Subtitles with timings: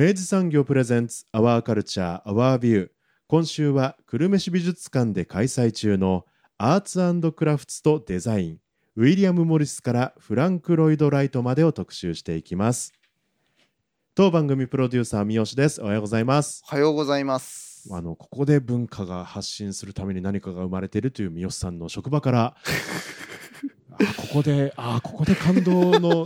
[0.00, 2.90] 明治産業プレゼンツアワーカルチャーアワービュー
[3.26, 6.24] 今週は久留米市美術館で開催中の
[6.56, 8.58] アーツクラフツとデザイン。
[8.96, 12.94] ウィリアム・モリスからフランク・ロイド・ライトまでを特集していきます。
[14.14, 15.82] 当番組プロデューサー三好です。
[15.82, 16.62] おはようございます。
[16.66, 17.86] おはようございます。
[17.92, 22.56] あのここで文化が発信するために何かが生まれているという三好さんの職場から。
[23.92, 26.24] あここであここで感動の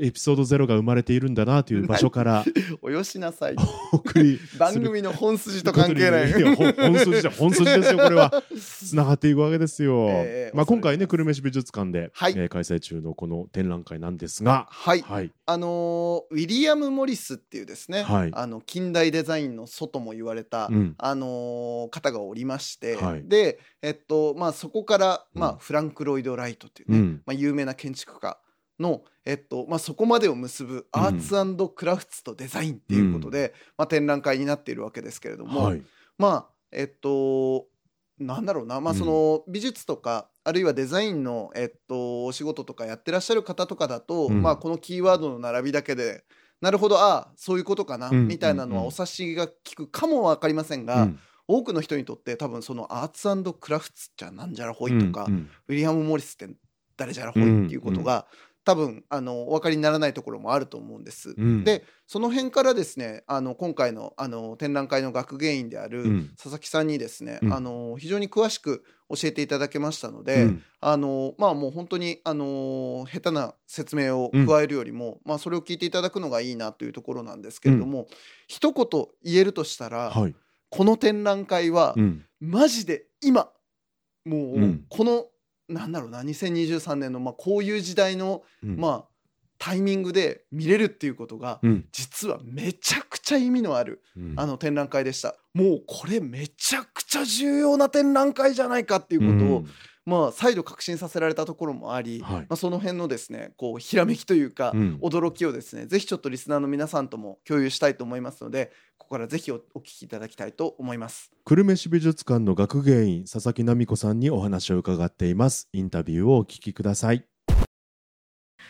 [0.00, 2.44] エピソードゼロが生まれているんだなという場所から
[2.82, 3.56] およしなさい。
[3.92, 8.42] 送り番組の本筋と関係ないや本本筋じゃ本筋ですよこれは。
[8.58, 12.34] つながっていくわけですよ、えーまあ、今回ね久留米市美術館で、はい。
[12.36, 15.30] えー開催中のこの展覧会なんですがはい、はい。
[15.46, 18.30] あのーウィリアム・モリスっていうですね、はい。
[18.32, 20.94] あの近代デザインの祖とも言われた、うん。
[20.98, 23.22] あのー方がおりまして、はい。
[23.26, 25.58] で、えっとまあ、そこから、まあうん。
[25.58, 27.22] フランク・ロイド・ライトっていうね、うん。
[27.26, 28.38] まあ、有名な建築家
[28.78, 35.82] の、えっとまあ、そこまでを結ぶアーツクラフツとデザインっていうことで、まあ、展覧会になっているわけですけれども、はい。
[36.16, 37.66] まあえっと
[38.18, 38.98] なんだろうな、まあ、うん。
[38.98, 44.42] その美術とか、あるいはデザインの、えっと、お仕事とかやってらっしゃる方とかだと、うん。
[44.42, 46.24] まあ、このキーワードの並びだけで
[46.60, 48.26] なるほどああそういうことかな、うん。
[48.26, 48.88] みたいなのはうん。
[48.88, 51.18] お察しが効くかも分かりませんが、うん。
[51.46, 55.34] 多くの人にとって多分そのアーツクラフツじゃなんじゃらほいとか、うん。
[55.34, 55.50] うん。
[55.68, 56.48] ウィリアム・モリスって
[56.96, 58.26] 誰じゃらほいっていうことが、
[58.68, 61.34] 多分あのお分かりにならないところもあると思うんです。
[61.38, 61.64] うん。
[61.64, 66.28] でその辺からですねあの今回のあの展覧会の学芸員であるうん。
[66.36, 67.54] 佐々木さんにですね、うん。
[67.54, 70.62] あの非常に詳しく教えていただけましたので、うん。
[70.82, 78.06] あのまあもう本当にあの下手な説明を加えるよりも、まあそれを聞いていただくのがいいなというところなんですけれども、
[78.48, 80.34] 一言言えるとしたら、はい。
[80.68, 82.26] この展覧会は、うん。
[82.38, 83.48] マジで今
[84.26, 84.84] もう、うん。
[84.90, 85.24] この
[85.68, 88.76] なんだろうな2023年の、まあ、こういう時代の、うん。
[88.76, 89.04] まあ
[89.60, 91.84] タイミングで見れるっていうことが、うん。
[91.90, 94.34] 実はめちゃくちゃ意味のあるうん。
[94.36, 95.34] あの展覧会でした。
[95.52, 99.64] もうこれめちゃくちゃ重要な展覧会じゃないかっていうことを、
[100.08, 102.40] まあ再度確信させられたところもあり、はい。
[102.40, 104.98] まあ、その辺のですねこうひらめきというか、うん。
[105.02, 111.30] 驚きをですねぜひちょっとリスナーの皆さんとも共有したいと思いますのでここからぜひおお聞きいただきたいと思います。
[111.44, 115.68] 久留米市美術館の学芸員佐々木奈美子さんにお話を伺っています。
[115.72, 117.24] インタビューをお聞きください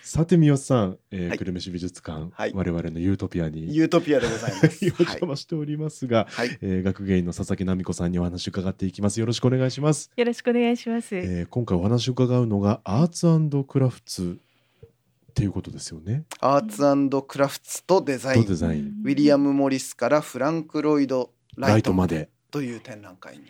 [0.08, 1.38] さて三好さん、えーはい。
[1.38, 2.52] 久留米市美術館、はい。
[2.54, 4.78] 我々のユートピアにユートピアでございます。
[4.82, 6.58] お邪魔しておりますが、はい、はい。
[6.62, 9.20] えー学芸員の佐々木奈美子さんにお話を伺っていきます。
[9.20, 11.14] よろしくお願いします、よろしくお願いします。
[11.14, 14.38] えー今回お話を伺うのがアーツクラフツ
[14.86, 14.88] っ
[15.34, 16.24] ていうことですよね。
[16.40, 18.44] アーツクラフツとデザイン。
[18.44, 19.02] とデザイン。
[19.04, 22.30] ウィリアム・モリスからフランク・ロイド・ラライトまでイトまで。
[22.50, 23.44] という展覧会に。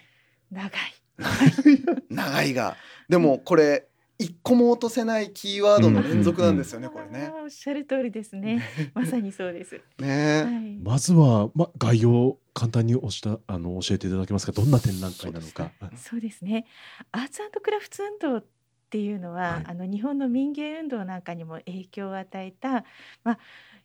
[0.51, 0.71] 長い。
[2.11, 2.77] 長いが。
[3.09, 3.88] でもこれ
[4.19, 8.63] 一個も落とせないキーワードの連続なんですよね、これねおっしゃる通りですね。
[8.93, 9.81] まさにそうです。
[9.99, 10.79] ねはい。
[10.83, 16.67] まずは、ま、概要を簡単におしたあの教えていただけますかどんな展覧会なのか、そうですね。
[17.13, 18.45] アーツクラフツ運動っ
[18.91, 22.85] ていうのは、はいあの日本の民芸運動なんかにも影響を与えた、
[23.23, 23.39] まあ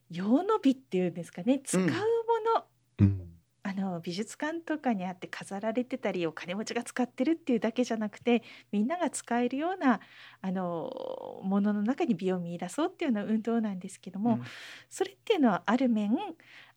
[0.10, 2.66] 用の美っていうんですかね、使うもの。
[3.00, 3.33] うん
[3.64, 8.44] あの美術館とかにあって飾られてたりお金持ちが使ってるっていうだけじゃなくて
[8.74, 10.02] みんなが使えるような
[10.42, 14.44] あのものの中に美を見出そうっていうような運動なんですけども、うん。
[14.90, 16.12] それっていうのはある面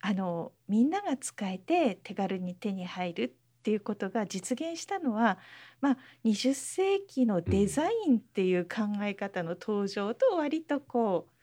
[0.00, 3.29] あのみんなが使えて手軽に手に入るっ
[3.62, 5.38] ていうことが実現したのは、
[5.81, 11.36] まあ、20世紀のデザインっていう考え方の登場と割とこう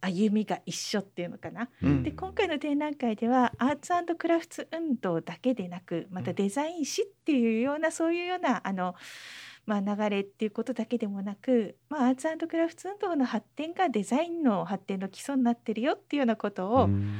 [0.00, 1.68] 歩みが一緒っていうのかな。
[1.82, 2.02] うん。
[2.02, 8.94] で今回の展覧会ではアーツクラフツ運動だけでなくまたデザイン史っていうようなそういうようなあの、
[9.66, 17.14] まあ、流れっていうことだけでもなく、まあ、アーツクラフツ運動の発展がデザインの発展の基礎になってるよっていうようなことを、うん。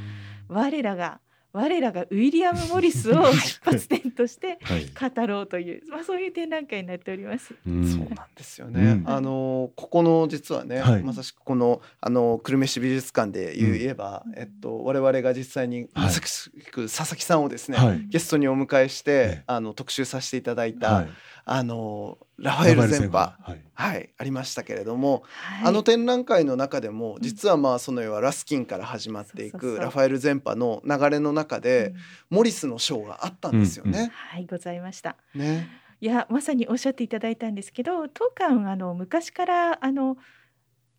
[0.48, 1.20] 我らが
[1.52, 4.58] 我らがウィリアム・モリスを出発点として
[4.98, 7.54] 語ろうという、まあ、そういう展覧会になっております。
[7.66, 8.82] うん、そうなんですよね。
[8.82, 21.08] うん、あのここの実はね、はい、まさしくこのあの久留米市美術館で言えば、うん、えっと我々が実際にまさしく佐々木さんをですね、はい、ゲストにお迎えして、あの特集させていただいた、はい、
[21.50, 31.94] あのラファエル全波、はい、はい、ありましたけれども、はい、あの展覧会の中でも実はまあその要はラスキンから始まっていくラファエル全波の流れの中で、
[32.28, 33.98] モリスのショーがあったんですよね。
[33.98, 35.16] うんうん、はいございました。
[35.34, 35.68] ね。
[36.00, 40.16] いやまさにおっしゃっていただいたんですけど当館あの昔からあの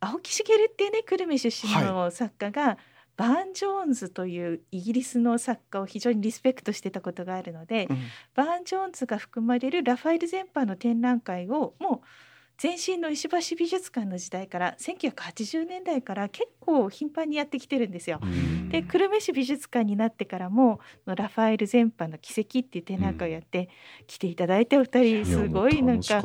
[0.01, 2.77] 青木茂っていうね久留米出身の作家が、はい
[3.19, 7.97] バーン・ジョーンズというイギリスの作家を非常にリスペクトしてたことがあるので、うん、
[8.33, 12.07] バーン・ジョーンズが含まれるラファエル全般の展覧会をもう
[12.61, 18.19] 前身の石橋美術館の時代から1980年代から結構頻繁にやってきてるんですよ。
[18.69, 23.69] で久留米市美術館になってからもラファエル全般の奇跡っていう展覧会をやって
[24.07, 26.21] 来ていただいてお二人すごいなんか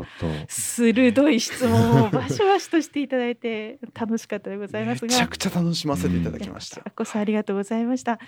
[0.48, 6.82] 鋭い質問をバシバシとしていただいて楽しかったでございますがめちゃくちゃ楽しませていただきました。
[6.90, 8.18] こそありがとうございました。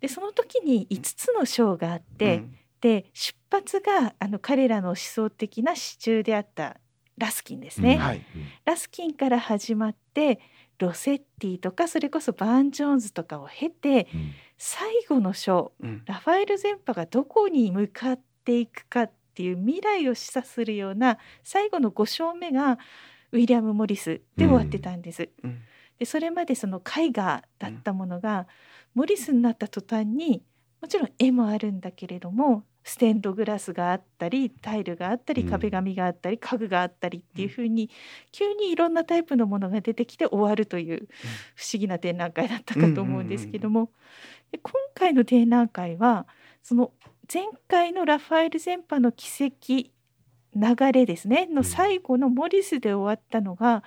[0.00, 6.80] でその時に5つの章があって、うん、で出発があの彼らの思想的な支柱であった
[7.16, 7.98] ラスキンですね、うん。
[8.00, 8.24] はい、
[8.64, 10.40] ラスキンから始まって
[10.78, 22.78] ロセッティとかそれこそバーン・ジョーンズとかを経て、うん、最後の章、うん、ラファエル全波がどこに向かっていくかっていう未来を示唆するような最後の5章目が
[23.32, 25.28] ウィリアム・モリスで終わってたんです。
[25.42, 25.60] うん、
[25.98, 28.46] でそれまでその絵画だったものが、
[28.94, 30.44] モリスになった途端に
[30.80, 37.90] もちろん絵もあるんだけれどもステンドグラスがあったりタイルがあったり壁紙があったり家具があったりっていうふうに
[38.30, 41.08] 急にいろんなタイプのものが出てきて終わるという
[41.54, 43.90] 不思議な展覧会だったかと思うんですけども。
[44.52, 46.26] で今回の展覧会は
[46.62, 46.92] その
[47.32, 49.90] 前回のラファエル全般の奇跡
[50.54, 53.82] 流れですねの最後のモリスで終わったのが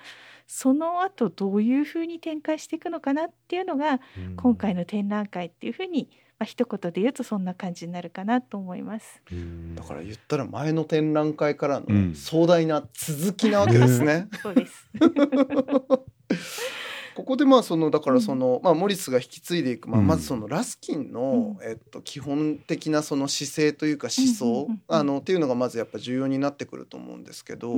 [0.46, 4.00] その後どういうふうに展開していくのかなっていうのが
[4.36, 9.20] 今回の展覧会っていうふうにまあ一言で言うとそんな感じになるかなと思います。
[9.74, 14.28] だから言ったら前の展覧会からの壮大な続きなわけですね。
[14.42, 14.88] そうです。
[17.18, 27.74] ここでまあそのだからその、まあ、モリスが引き継いでいく、まあ、まずそのラスキンの、えっと、基本的なその姿勢というか思想、あのっていうのがまずやっぱ重要になってくると思うんですけど、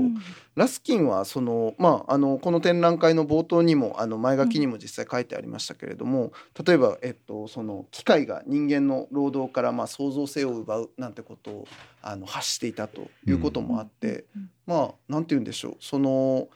[0.56, 6.32] ラスキンはその、まあ、あのこの展覧会の冒頭にもあの前書きにも実際書いてありましたけれども
[6.62, 11.68] 例えば、えっと、その機械が人間の労働からまあ創造性を奪うなんてことを
[12.02, 14.26] あの発していたということもあって、
[14.66, 16.48] まあなんて言うんでしょうその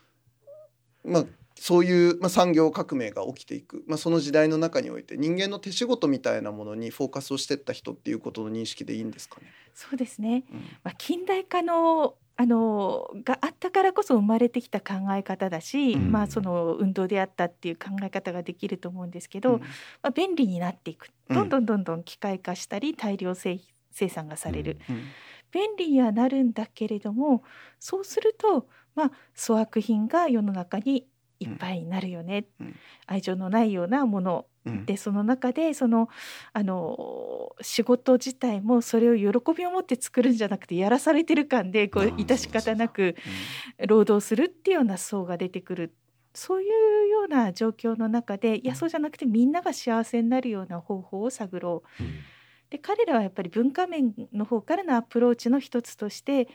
[1.03, 1.25] まあ
[1.57, 9.47] そういう、まあ、産業革命が起きていく、まあ、その時代の中において人間の手仕事みたいなものにフォーカスをしていった人っていうことの認識でいいんですかね？
[9.73, 19.69] そうですね、うん、まあ、近代化のあのがあったからこそ生まれてきた考え方だし、うん、まあ、その運動であったっていう考え方ができると思うんですけど、うん、ま
[20.03, 21.11] あ、便利になっていく。
[21.31, 23.61] どんどんどんどん機械化したり大量生
[24.09, 24.79] 産がされる、
[25.53, 27.45] 便利にはなるんだけれども
[27.79, 28.67] そうすると、
[28.97, 31.07] まあ、粗悪品が世の中に
[31.41, 32.77] いっぱいになるよね、うん、
[33.07, 36.09] 愛情のないようなもの、うん、でその中でその
[36.53, 43.17] あの仕事自体もそれを喜びを持って作るんじゃなくてやらされてる感でこう致し方なく
[43.87, 45.95] 労働するっていうような層が出てくる。
[46.37, 52.03] そういうような状況の中でいやそうじゃなくてみんなが幸せになるような方法を探ろう。
[52.71, 56.49] で彼らはやっぱり文化面の方からのアプローチの一つとして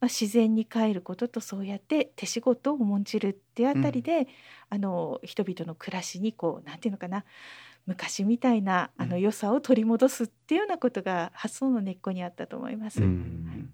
[0.00, 4.26] まあ、自然に帰ることとそうやって手仕事を重んじるっていうあたりで、うん、
[4.70, 7.24] あの人々の暮らしにこうなんていうのかな
[7.86, 13.00] 昔みたいなあの良さを取り戻すっていうようなことが発想の根っこにあったと思います。
[13.00, 13.70] うん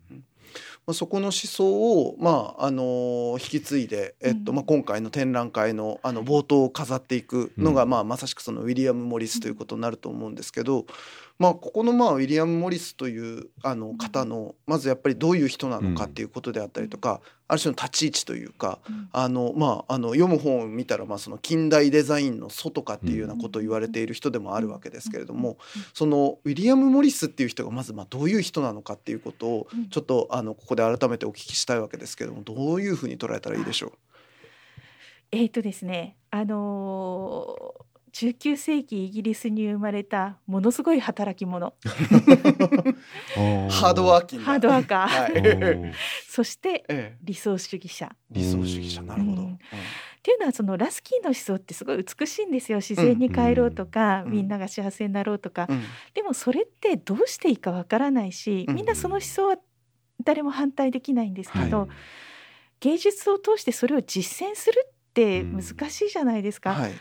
[0.87, 1.65] まあ、そこの思想
[2.03, 10.87] を、まああの引き継いで、えっとまあ、今回の展覧会のあの冒頭を飾っていくのが、まあ、まさしくそのウィリアム・モリスということになると思うんですけど、
[11.43, 18.79] まあ、ここのまあウィリアム・モリスというあの方のまずやっぱりどういう人なのかっていうことであったりとか、ある種の立ち位置というか、
[19.11, 25.59] あのまあ、あの読む本を見たらまあその近代デザインの祖とかっていうようなことを言われている人でもあるわけですけれども、
[25.95, 33.93] そのウィリアム・モリスっていう人がまずまあどういう人なのかっていうことをちょっとあのここで改めてお聞きしたいわけですけれどもどういうふうに捉えたらいいでしょう？
[35.33, 41.75] えっ、とですねあのー19世紀イギリスに生まれたものすごい働き者。
[43.35, 44.45] ハードワーキング。
[44.45, 45.95] ハードワーカー、はい、
[46.29, 48.15] そして理想主義者。
[48.31, 49.03] 理想主義者。
[49.03, 49.59] なるほど、うん、っ
[50.23, 52.79] ていうのはそのラスキーの思想ってすごい美しいんですよ。
[52.79, 54.33] 自然に帰ろうとか、うん。
[54.33, 55.83] みんなが幸せになろうとか、うん。
[56.13, 58.75] でもそれってどうしていいかわからないしうん。
[58.75, 59.57] みんなその思想は
[60.23, 61.89] 誰も反対できないんですけど、はい。
[62.81, 66.93] 芸術を通してそれを実践するって難しいじゃないですか、はい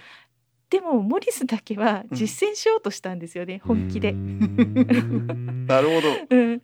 [0.72, 2.18] でもモリスだけはうん。
[2.18, 4.14] 実践しようとしたんですよね、本気で。
[5.68, 6.38] なるほど。
[6.38, 6.62] うん、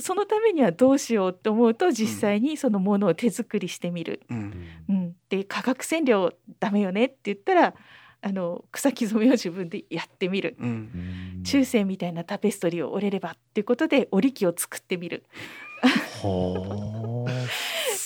[0.00, 4.22] そのためにはどうしようと思うと実際にそのものを手作りしてみる。
[4.30, 4.64] うん。
[4.88, 7.74] うん、で化学染料ダメよねって言ったら
[8.22, 10.56] あの草木染めを自分でやってみる。
[10.58, 11.42] うん。
[11.44, 15.24] 中世みたいなタペストリーを織れればっていうことで織り機を作ってみる。
[15.82, 17.26] は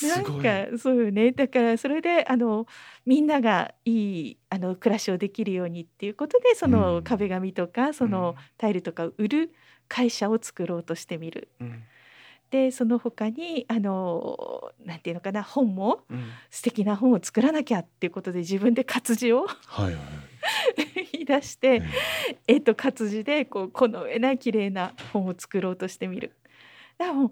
[0.09, 1.33] なんかそうよね。
[1.33, 2.67] だからそれであの
[3.07, 7.03] みんながいいあの暮らしをできるようにっていうことでそのうん。
[7.03, 9.53] 壁紙とかそのうんタイルとかを売る
[9.89, 11.49] 会社を作ろうとしてみる。
[11.61, 11.83] うん。
[12.51, 16.25] でその他にあのなんていうのかな本もうん。
[16.51, 20.03] 素敵な本を作らなきゃっていうことで自分で活字をあはいはい。
[21.13, 21.83] 言い出して
[22.47, 26.33] 絵と活字でこうこの上な綺麗な本を作ろうとしてみる。
[26.99, 27.31] だからもう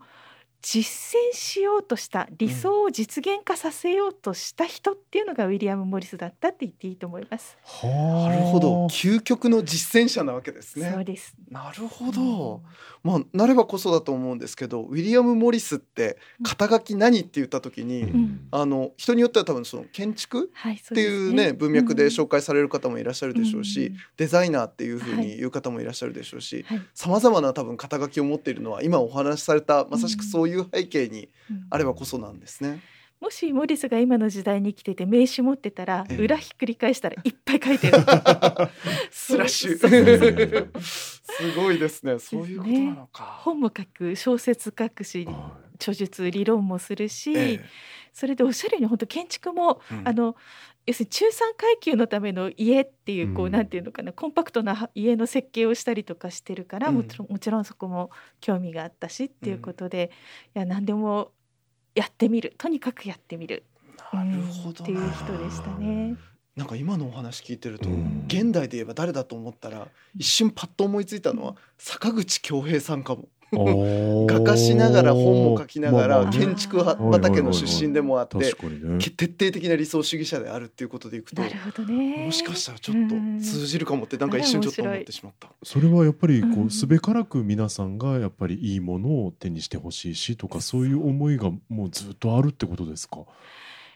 [0.62, 7.56] 実践しようとした理想を実現化させようとした人っていうのがウィリアム・モリスだったって言っていいと思います。
[7.62, 8.28] はあ。
[8.28, 8.86] なるほど。
[8.86, 10.90] 究極の実践者なわけですね。
[10.92, 11.34] そうです。
[11.50, 12.62] なるほど、
[13.02, 18.48] まあなればこそだと思うんですけどウィリアム・モリスって肩書き何って言った時に、ん。
[18.50, 26.82] あの人によっては多分その建築はい、そっていうね文脈で紹ょ介される方もいらっしゃるでしょうし、デザイナーっていうふうに言う方もいらっしゃるでしょうしはい。
[26.94, 31.66] さまざまな多分肩書きを持っているのは今お話しされたまさしくそういう背景にうん。
[31.70, 32.80] あればこそなんですね。
[33.20, 36.16] もしモリスが今の時代に生きてて名刺持ってたらええ。
[36.16, 37.98] 裏ひっくり返したらいっぱい書いてる。
[39.12, 40.70] スラッシュ。
[40.80, 42.18] すごいですね。
[42.18, 43.24] そういうことなのか。
[43.44, 47.60] 本も書く小説書くしは著述理論もするし、え
[48.12, 50.08] それでおっしゃるように本当建築も、えうん。
[50.08, 50.36] あの
[50.86, 53.52] 要するに中産階級のための家っていうこう、うん。
[53.52, 56.94] なんていうのかなコンパクトな家の設計をしたりとかしてるから、うん。
[56.94, 58.10] もちろんもちろんそこも
[58.40, 60.10] 興味があったしっていうことで、
[60.54, 61.32] いや何でも
[62.00, 63.64] やってみるとにかくやってみる、
[64.10, 66.16] なるほどうんっていう人でしたね。
[66.56, 73.28] なんか今のお話聞いてると、うん現代で言えば誰だと思ったら一瞬パッと思いついたのは坂口恭平さんかも。
[74.26, 78.54] 画家しながら本も書きながら建築畑の出身でもあって徹
[79.26, 82.24] 底的な理想主義者であるっていうことでいくとなるほどね。
[82.26, 85.48] もしかしたらちょっと通じるかもってなんか一瞬ちょっと思ってしまった。
[85.62, 93.24] それはやっぱりこうんうすべからく皆さんがやっぱりいいものを手にしてほしいしとかそういう思いがもうずっとあるってことですか。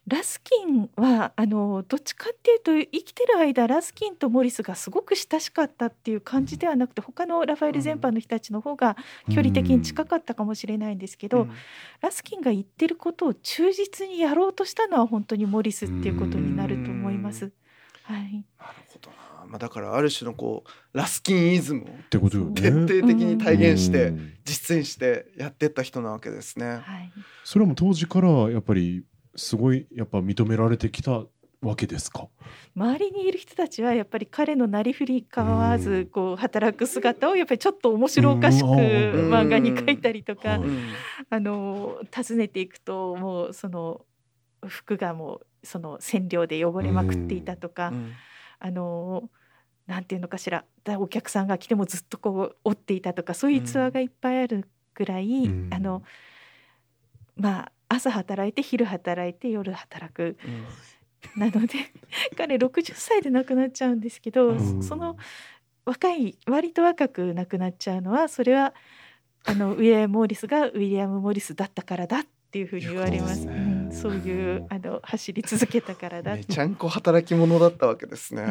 [0.07, 8.97] ラスキンはあのどっちかっていうと生きてる間ラスキンとモリスがすごく親しかったっていう感じではなくて他のラファエル全般の人たちの方が
[9.31, 11.53] 距離的に近かったかもしれないんですけど、うん
[12.01, 17.51] ラスキンが言ってることを忠実にやろうとしたのは本当にモリスっていうことになると思います。
[18.03, 19.17] はい、なるほどな。
[19.47, 22.61] まあだからある種のこうラスキンイズムをってことよね。
[22.61, 26.67] 徹底的に体現してうん実践してやってった人なわけですね。
[26.67, 26.83] はい、
[27.45, 29.05] それはもう当時からやっぱり
[29.37, 31.23] すごいやっぱ認められてきた
[31.61, 32.29] わけですか？
[32.77, 36.07] 周りにいる人たちはやっぱり彼のなりふり構わずうん。
[36.07, 38.75] こう働く姿をやっぱりちょっと面白おかしくうん。
[39.33, 40.61] 漫画に描いたりとか
[41.31, 44.05] あの訪ねていくともうその
[44.67, 48.13] 服がもうその染料で汚れまくっていたとか、うん。
[48.59, 49.31] あの
[49.87, 55.71] なんていうのかしらだお客さんが来てもずっとこう折っていたとかそういうツアーがいっぱいあるぐらい、うん。
[55.73, 56.03] あの
[57.37, 60.37] まあ朝働いて昼働いて夜働く。
[61.37, 61.75] なので
[62.37, 64.83] 彼60歳で亡くなっちゃうんですけど、うん。
[64.83, 65.17] その
[65.85, 68.75] 若い割と若く亡くなっちゃうのはそれは
[69.45, 73.43] あの ウィリアム・モーリスがウィリアム・モーリスだったからだっていうふうに言われます。
[73.43, 78.43] いうことうんそういうあの走り続けたからだめちゃんこ働き者だったわけですね。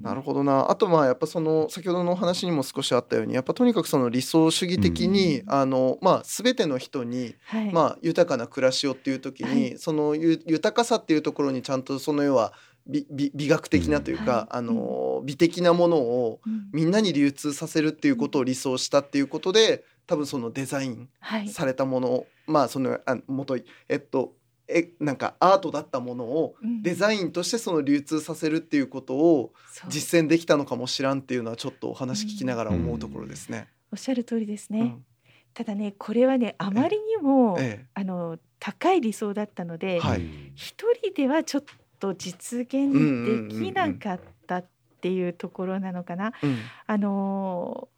[0.00, 0.04] うん。
[0.04, 0.70] なるほどな。
[0.70, 12.52] あとまあやっぱその先ほどのお話にも少しあったようにやっぱとにかくその理想主義的に、あのまあ全ての人にはい、まあ豊かな暮らしをっていう時に、はそのゆ豊かさっていうところにちゃんとその要は
[12.86, 14.46] 美美美学的なというか、うんはい。
[14.50, 16.68] あの美的なものをうん。
[16.72, 24.32] みんなに流通させるっていうことを理想したっていうことで多分そのデザインはい、されたものまあそのあ元いえっと
[24.72, 26.82] えなんかアートだったものをうん。
[26.82, 29.52] デザインとしてその流通させるっていうことを
[29.88, 33.68] 実践できたのかもしらんっていうのはちょっとお話聞きながら思うところですね。
[33.92, 34.80] おっしゃる通りですね。
[34.80, 35.04] うん。
[35.52, 40.22] ただねこれはねあまりにも、えあの高い理想だったので、はい。
[40.54, 41.64] 一人ではちょっ
[41.98, 44.66] と実現できなかったっ
[45.00, 46.32] ていうところなのかな。
[46.42, 46.58] えうん。
[46.86, 47.88] あの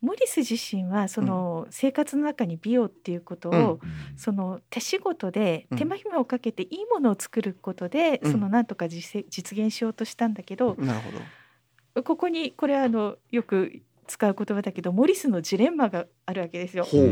[0.00, 3.90] モリス自身はその生活の中に美容っていうことを、うん。
[4.16, 5.78] その手仕事でうん。
[5.78, 8.32] 手間暇をかけていいものを作ることで、うん。
[8.32, 11.10] そのなんとか実現しようとしたんだけど、なるほ
[11.94, 12.02] ど。
[12.02, 16.84] ここにこれはあのよく使う言葉だけどモリスのジレンマがあるわけですよ。
[16.84, 17.10] ほう。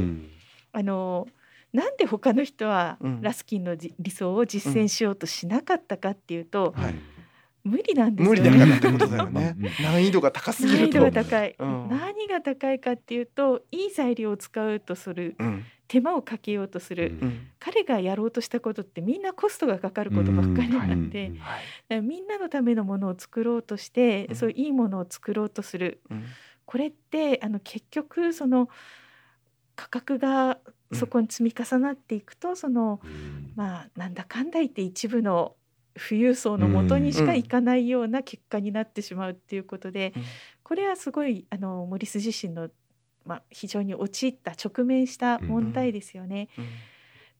[0.72, 1.26] あの
[1.72, 3.22] なんで他の人はうん。
[3.22, 6.94] ラスキンのじ理想を実践しようとしなかったかっていうと、はい
[7.64, 8.34] 無理なんです無。
[8.34, 9.84] 理だからってことだよね うん。
[9.84, 10.98] 難易度が高すぎると。
[10.98, 15.64] 難易度が高い、うん何が高いかっていうといい材料を使うとするうん。
[15.86, 17.46] 手間をかけようとする、うん。
[17.58, 21.62] 彼がやろうとしたことってみんなコストがかかることばっかりなんで、はい。
[21.88, 26.24] らみんなのためのものを作ろうとして、うんそういいものを作ろうとするうん。
[26.66, 28.68] これってあの結局その
[29.76, 30.58] 価格が
[30.92, 33.00] そこに積み重なっていくと、その
[33.56, 35.56] まあなんだかんだ言って一部の
[35.96, 40.22] 富裕層のもとにしかいかないような結果になってしまうっていうことで、うん。
[40.62, 42.70] これはすごいあのモリス自身の、
[43.24, 46.48] まあ、非常に陥った直面した問題ですよね。
[46.58, 46.64] うん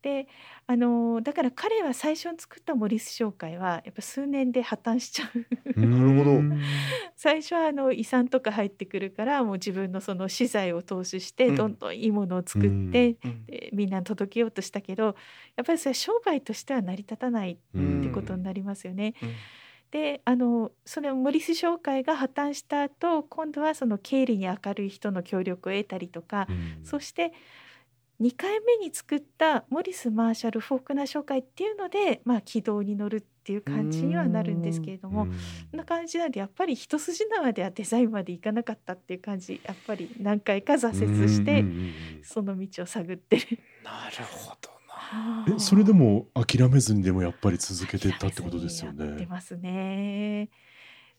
[0.05, 0.29] で
[0.67, 5.41] あのだから彼は最初に作ったモリス商会はやっぱ数年で破綻しちゃう。
[5.81, 6.43] なるほど。
[7.17, 11.55] 最初はあの遺産とか入ってくるからもう自分のその資材を投資してうん。
[11.55, 13.47] どんどんいいものを作って、うん。
[13.47, 15.17] でみんなに届けようとしたけど
[15.57, 19.15] やっぱりそれは商売としては成り立たないってことになりますよね。
[19.23, 19.31] うん。
[19.91, 26.47] であのそれモリス商会が破綻した後今度はその経理に明るい人の協力を得たりとか、
[26.83, 27.33] そして
[28.21, 35.27] 2回目に作ったモリス・マーシャル・フォークナー商会っていうので、まあ、軌道に乗るっていう感じにはなるんですけれども、
[35.71, 41.65] そんな感じなんでやっぱり一筋縄ではデザインまでいかなかったっていう感じやっぱり何回か挫折して
[42.23, 43.59] その道を探ってる。
[43.83, 45.45] なるほどな。
[45.57, 49.27] えそれでも諦めずにでもやっぱり続けてったってことですよやってね。
[49.27, 50.49] ますね。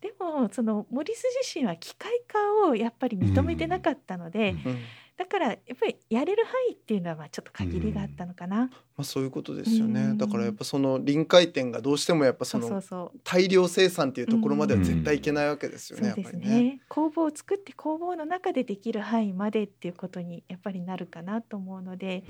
[0.02, 4.78] でもそのモリス自身は機械化をやっぱり認めてなかったので、うんうん。
[5.18, 8.58] だからやっぱりやれる範囲っていうのはまあちょっと限りがあったのかな。
[8.58, 10.02] まあそういうことですよね。
[10.02, 12.82] うんだからやっぱその臨界点がどうしてもやっぱその。
[13.24, 16.10] 大量生産っていうところまでは絶対いけないわけですよね。
[16.10, 16.64] そうですやっぱりね。
[16.64, 22.26] ね工房を作って工房の中でできる範囲までっていうことにやっぱりなるかなと思うので、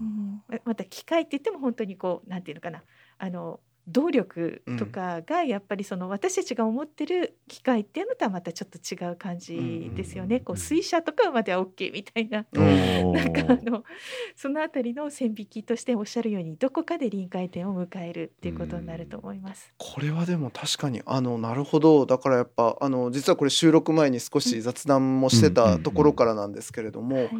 [0.00, 2.84] うん、ままた機械って言っても本当にこうなんていうのかな
[3.18, 3.60] あの
[3.90, 10.36] 動力とかがやっぱりその私たちが思ってる機械っていうのとはまたちょっと違う感じですよね。
[10.36, 12.46] うんこう水車とかまでは OK みたいな。
[12.52, 13.84] うん なんかあの
[14.36, 19.72] そのあたりの線引きとしておっしゃるようにどこかで臨界点を迎えるっていうことになると思います。
[19.78, 22.06] これはでも確かにあのなるほど。
[22.06, 27.30] だからやっぱあの実はこれ収録前に少し雑談もしてたところからなんですけれども、はい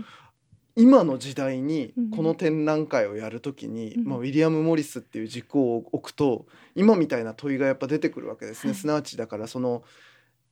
[0.77, 8.73] 今の時代にうんこの展覧会をやるときに、うんまあ、ウィリアム・モリスっていう軸を置くと今みたいな問いがやっぱ出てくるわけですね。
[8.73, 8.81] はい。
[8.81, 9.83] すなわちだからその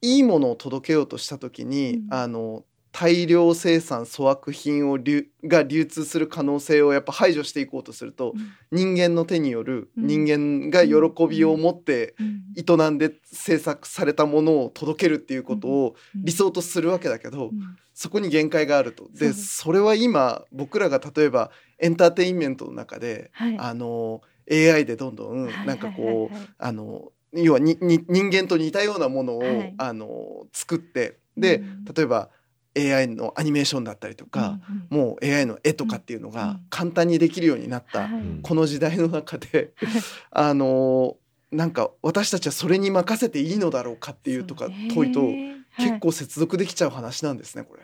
[0.00, 8.32] いいものを届けようとした時に、うんあの大量生産粗悪品を流が流通する可能性をやっぱ排除していこうとすると
[8.72, 10.06] 人間の手によるうん。
[10.06, 12.86] 人間が喜びを持ってうん。
[12.86, 16.24] 営んで制作されたものを届けるっていうことをうん。
[16.24, 19.08] 理想とするわけだけど、うんそこに限界があると。
[19.12, 23.56] でそれは今僕らが例えばエンターテインメントの中で、はい。
[23.58, 29.74] あの AI でどんどんはいなんかこうはいあの要はにに人間と似たようなものを、はい。
[29.78, 31.84] あの作ってでうん。
[31.86, 32.28] 例えば
[32.76, 34.60] AI のアニメーションだったりとか、
[34.92, 35.06] うんうん。
[35.06, 38.10] もう AI の絵とかっていうのがうん簡単にできるようになった、はい。
[38.42, 39.72] この時代の中で
[40.30, 41.16] あの
[41.50, 47.82] なんか私たちはそれに任せていいのだろうかっていうとか問いとはい結構接続できちゃう話なんですねこれ。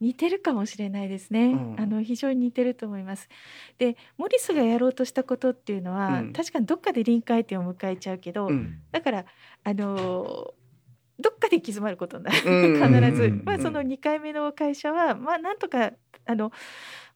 [0.00, 1.76] 似てるかもしれないですね、うん。
[1.78, 3.28] あの非常に似てると思います。
[3.78, 6.32] でモリスがやろうとしたことっていうのは、うん。
[6.32, 8.80] 確かにどっかで臨界点を迎えちゃうけど、うん。
[8.92, 9.24] だから
[9.64, 10.50] あのー
[11.18, 12.36] どっかで行き詰まることになる。
[12.44, 15.92] うん必ず、うんまあ、その2回目の会社は、まあ、なんとか
[16.26, 16.52] あの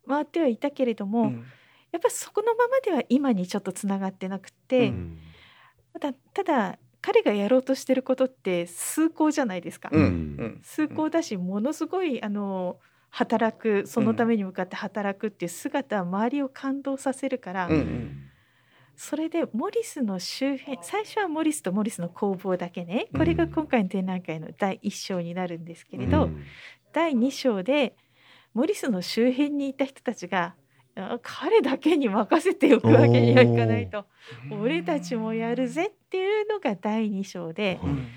[0.08, 1.44] 回ってはいたけれども、うん。
[1.92, 5.18] やっぱそこのままでは今にちょっとつながってなくて、うん。
[5.92, 9.88] ただただ彼がやろうとしてることって崇高じゃないですか。
[9.92, 10.02] うん。
[10.02, 10.60] うん。
[10.62, 12.78] 崇高だしものすごいあの
[13.10, 17.72] 働くそのために向かって働くっていう姿は周りを感動させるから、うん。
[17.72, 18.30] うん。
[18.96, 26.34] それでモリスの周辺最初はモリスとモリスの工房だけねこれが今回の展覧会の第1章になるんですけれど、
[26.92, 27.96] 第2章で
[28.52, 30.56] モリスの周辺にいた人たちがあ
[31.22, 34.04] 彼だけに任せておくわけにはいかないと。
[34.50, 37.78] 俺たちもやるぜっていうのが第2章で。
[37.82, 38.08] うん。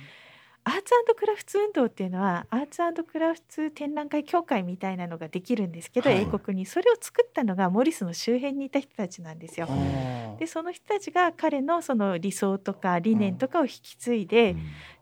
[0.65, 6.21] アーツクラフト運動っていうのはアーツクラフト展覧会協会みたいなのができるんですけど、はい。
[6.21, 9.67] 英国にそれを作ったのがモリスの周辺にいた人たちなんですよ。
[10.39, 14.55] でその人たちが彼のその理想とか理念とかを引き継いで、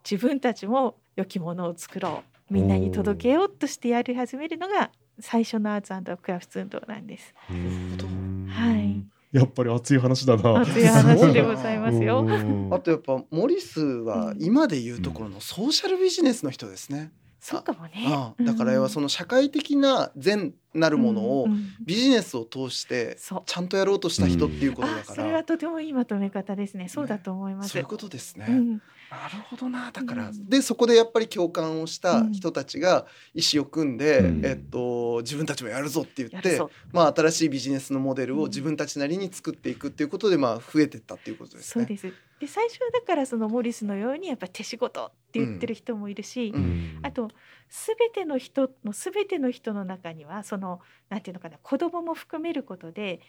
[0.03, 2.53] 自分たちも良きものを作ろう。
[2.53, 4.89] みんなに届けようとしてやり始めるのが
[5.21, 7.33] 最初のアーツクラフト運動なんです。
[7.37, 9.05] はい。
[9.31, 10.59] やっぱり熱い話だな。
[10.59, 12.25] 熱い話でございますよ。
[12.71, 17.11] あとやっぱモリスは今でいうところのソーシャルビジネスの人ですね。
[17.39, 18.05] そうかもね。
[18.07, 26.87] ああだから要はその社会的な善なるものをうんうんビジネスを通してそうちゃんとやろうとした人っていうことだあ、それからはとてもいいまとめ方ですね。
[26.89, 27.69] そうだと思います。
[27.69, 28.45] そういうことですね。
[28.49, 28.81] うん
[29.11, 30.49] なるほどなだから、うん。
[30.49, 34.45] でそこでやっぱり共感をした人たちが意思を組んで、うん。
[34.45, 36.61] えっと、自分たちもやるぞって言って
[36.93, 41.85] まあ、新しいビジネスのモデルを自分たちなりに作っていくっていうことで、まあ、増えてったっていうことですね。
[41.85, 42.13] そうです。
[42.39, 46.99] で最初はだからそのモリスのようにやっぱ手仕事って言ってる人もいるし、うん。
[47.03, 47.29] あと
[47.69, 53.19] 全ての人の全ての人の中にはそのなんていうのかな子供も含めることで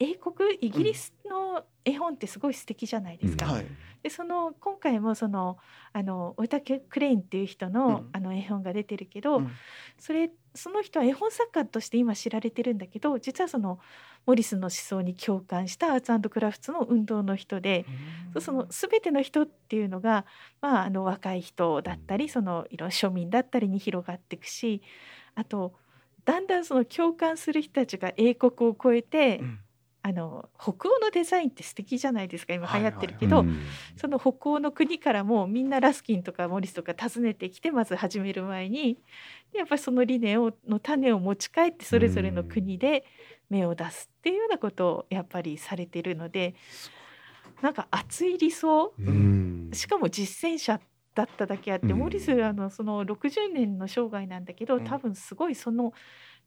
[0.00, 3.46] 英国イギリスの絵本ってすごい素敵じゃないですか。
[3.46, 3.66] はい。
[4.02, 5.58] でその今回もその
[5.92, 8.08] あのウォルター・クレインっていう人の,、うん。
[8.12, 9.50] あの絵本が出てるけど、うん。
[9.98, 13.78] それその人は絵本作家として今知られてるんだけど実はその
[14.24, 17.84] モリスの思想に共感したアーツクラフトの運動の人で、
[18.40, 20.24] その全ての人っていうのが、
[20.62, 24.82] まあ、あの若い人だったりそのいろ庶民だったりに広がっていくし
[25.34, 25.74] あと
[26.24, 29.58] だんだんその共感する人たちが英国を超えて、うん
[30.02, 33.60] あの北欧のデザインって素敵じゃないですか今はい流行ってるけど、うん。
[33.96, 38.98] その北欧の国からもみんなラスキンとかモリスとか訪ねてきてまず始める前に
[39.52, 43.04] やっぱりその理念をの種を持ち帰ってそれぞれの国で
[43.50, 46.54] 芽を出すっていうようなことをやっぱりされてるので
[47.60, 49.70] なんか熱い理想うん。
[49.72, 50.80] しかも実践者
[51.14, 51.98] だっただけあって、うん。
[51.98, 54.84] モリスあのその60年の生涯なんだけどうん。
[54.84, 55.92] 多分すごいその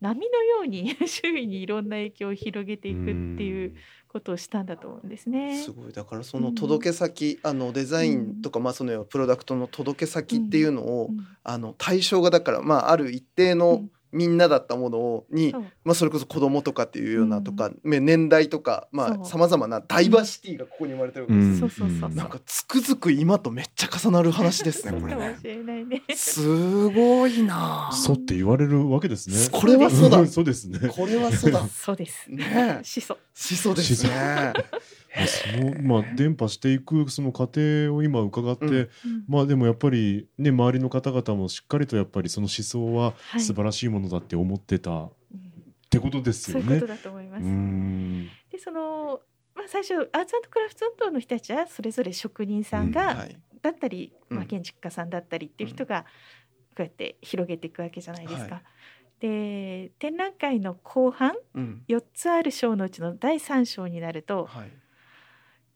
[0.02, 3.76] 波のように 周囲にいろんな影響を広げていくっていう
[4.08, 5.62] ことをしたんだと思うんですね。
[5.64, 5.94] すごい。
[5.94, 11.28] だからその届け先、あのデザインとか、まあ、そのプロダクトの届け先っていうのを、うん。
[11.44, 18.88] あの対象がだから、まあ、ある一定うのんみんなだったものをに、まあ、それこそ子供とかっていうようなうんとか、ね年代とか
[19.24, 26.02] さまざ、まなダイバーシティがここに生まれてるわけです、うんそうそうそうそうなんかつくづく今とめっちゃ重なる話ですね これねね。
[26.16, 29.36] すごいなあそうって言われるわけですね。
[29.52, 30.80] これはそうだん そうですね。
[30.90, 32.28] これはそうだそうです。
[32.30, 33.18] ねえしそ。
[33.34, 34.54] しそですね。
[35.16, 38.90] まあそのまあ伝播していくその過程を今伺って、うん
[39.28, 45.54] まあでもやっぱりね周りの方々もしっかりとやっぱりその思想ははい素晴らしいものだって思ってたっうん
[45.90, 46.94] てことですよねそういうこと。
[46.94, 47.44] だと思います。
[47.44, 49.22] うんでその
[49.56, 53.38] まあ最初アーツクラフト運動の人たちはそれぞれ職人さんが、はい。
[53.62, 56.02] だったり、まあ、うん建築家さんだったりっていう人が
[56.76, 58.56] こうやって広げていくわけじゃないですか。
[58.56, 58.62] は
[59.20, 61.84] で展覧会の後半うん。
[61.88, 64.72] 4つある章のうちの第3章になるとはい。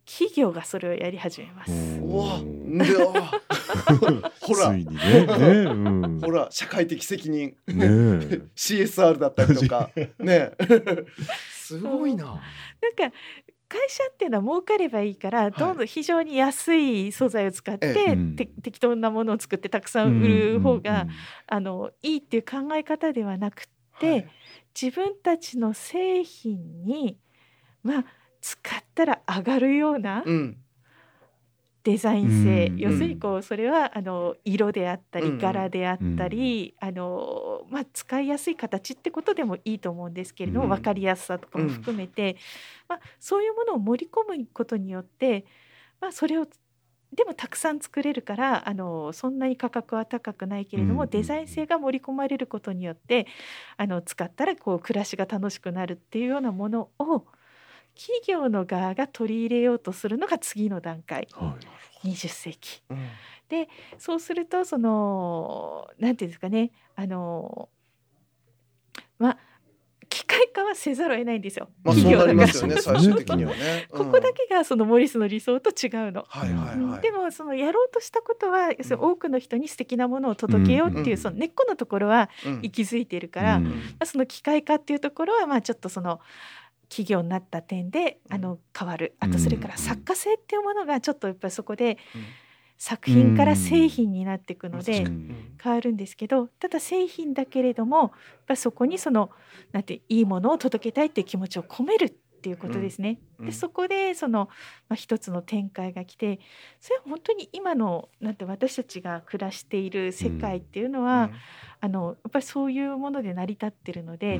[0.07, 1.99] 企業がそれをやり始めます。
[4.39, 4.71] ほら。
[4.71, 4.85] ね。
[4.85, 4.89] ね。
[5.65, 6.21] うん。
[6.21, 8.41] ほら、社会的責任、ねえ。
[8.55, 10.51] CSR だったりとか、 ね。
[11.51, 12.25] すごいな。
[12.25, 13.13] なんか
[13.67, 18.13] 会社っていうのは儲かればいいから、どんどん非常に安い素材を使って、ええ。
[18.13, 18.35] うん。
[18.37, 21.05] て適当なものを作ってたくさん売る方が、
[21.47, 23.67] あのいいっていう考え方ではなく
[23.99, 24.27] て、はい。
[24.79, 27.17] 自分たちの製品に
[27.83, 28.05] まあ
[28.47, 30.57] 使ったら上がるようなうん。
[31.83, 35.33] デザイン性、うん要するにこうそれはあの色であったり、うん。
[35.33, 40.69] うん柄であったり、あのまあ、使いやすい形ってことでもいいと思うんですけれども、うん。
[40.71, 42.37] 分かりやすさとかも含めて、
[42.87, 45.45] まあ、そういうものを盛り込むことによって、
[45.99, 46.47] まあ、それを
[47.13, 51.09] でもたくさん作れるからあのそんなに価格は高くないけれども、うん。
[51.09, 53.27] デザイン性が盛り込まれることによって
[53.77, 57.25] あの使ったらこう暮らしが楽しくなるっていうようなものを
[57.97, 61.27] 企業の側が取り入れようとするのが次の段階。
[61.33, 61.57] は
[62.03, 62.09] い。
[62.09, 62.83] 20世紀。
[62.89, 63.07] うん。
[63.97, 66.71] そうするとそのなんていうんですかね。
[66.95, 67.69] あの
[69.17, 69.37] まあ
[70.09, 71.69] 機械化はせざるを得ないんですよ。
[71.83, 73.87] まあ、そうなりますよね、企業だから最終的にはね。
[73.91, 76.25] ここだけがそのモリスの理想と違うの。
[76.27, 76.75] はいはいはい。
[76.75, 77.01] うん。
[77.01, 81.17] でもそのやろうとしたことは要するに多くの人に素敵なものを届けようっていう、うん。
[81.17, 82.59] その根っこのところはうん。
[82.63, 83.65] 息づいているから、うん。
[83.65, 86.19] まあ、その機械化っていうところはまあちょっとその
[86.89, 89.15] 企業になった点であの変わる。
[89.19, 91.97] あとそれから作家性っていうものがちょっとやっぱりそこで
[92.77, 95.05] 作品から製品になっていくので
[95.61, 98.09] 変わるんですけどただ製品だけれどもやっ
[98.47, 99.31] ぱりそこにその
[99.71, 103.19] なんていいものを届けたいっていう気持ちを込めるっていうことですね。
[103.39, 103.45] うん。
[103.47, 104.49] でそこでその、
[104.89, 106.39] まあ、一つの展開が来て
[106.79, 111.31] それは本当に今のなんて私たちが暮らしている世界っていうのは、
[111.79, 114.35] あのやっぱりそういうもので成り立ってるので、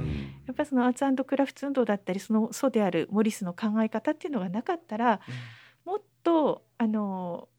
[0.46, 5.20] やっぱりそのアーツクラフト運動だったりその祖であるモリスの考え方っていうのがなかったら
[5.86, 7.50] もっとあの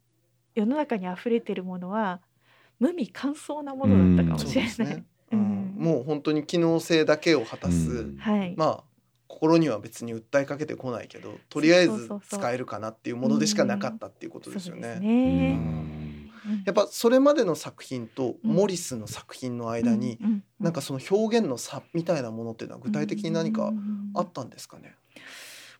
[0.55, 2.21] 世の中に溢れてるものは
[2.79, 4.73] 無味乾燥なものだったかもしれない。
[4.73, 4.97] そうう
[5.33, 5.41] うん。
[5.41, 8.17] ん、もう本当に機能性だけを果たす、うん。
[8.19, 8.88] はい、まあ
[9.29, 16.19] 心には別に訴えかけてこないけどとりあえず使えるかなっていうものでしかなかったっていうことですよね。
[16.65, 18.53] やっぱそれまでの作品とうん。
[18.53, 20.19] モリスの作品の間に、
[20.59, 24.95] なんかその表現の差みたいなものっていうのは具体的に何かうんあったんですかね？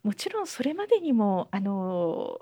[0.03, 2.41] もちろんそれまでにもあの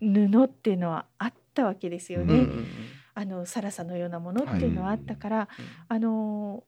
[0.00, 2.34] 布っていうのはあったわけですよね。
[2.34, 2.66] うんうんうん。
[3.14, 5.46] あのサラサのようなものっていうのはあったから、うん。
[5.88, 6.64] あの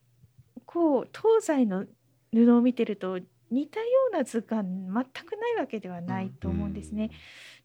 [0.65, 1.85] こう東西の
[2.33, 3.19] 布を見てると
[3.53, 7.11] 似たような図鑑全くないわけではないと思うんですね。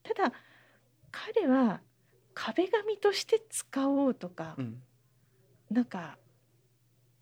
[0.02, 0.32] ただ
[1.10, 1.80] 彼は
[2.34, 4.82] 壁紙として使おうとか、うん。
[5.70, 6.18] なんか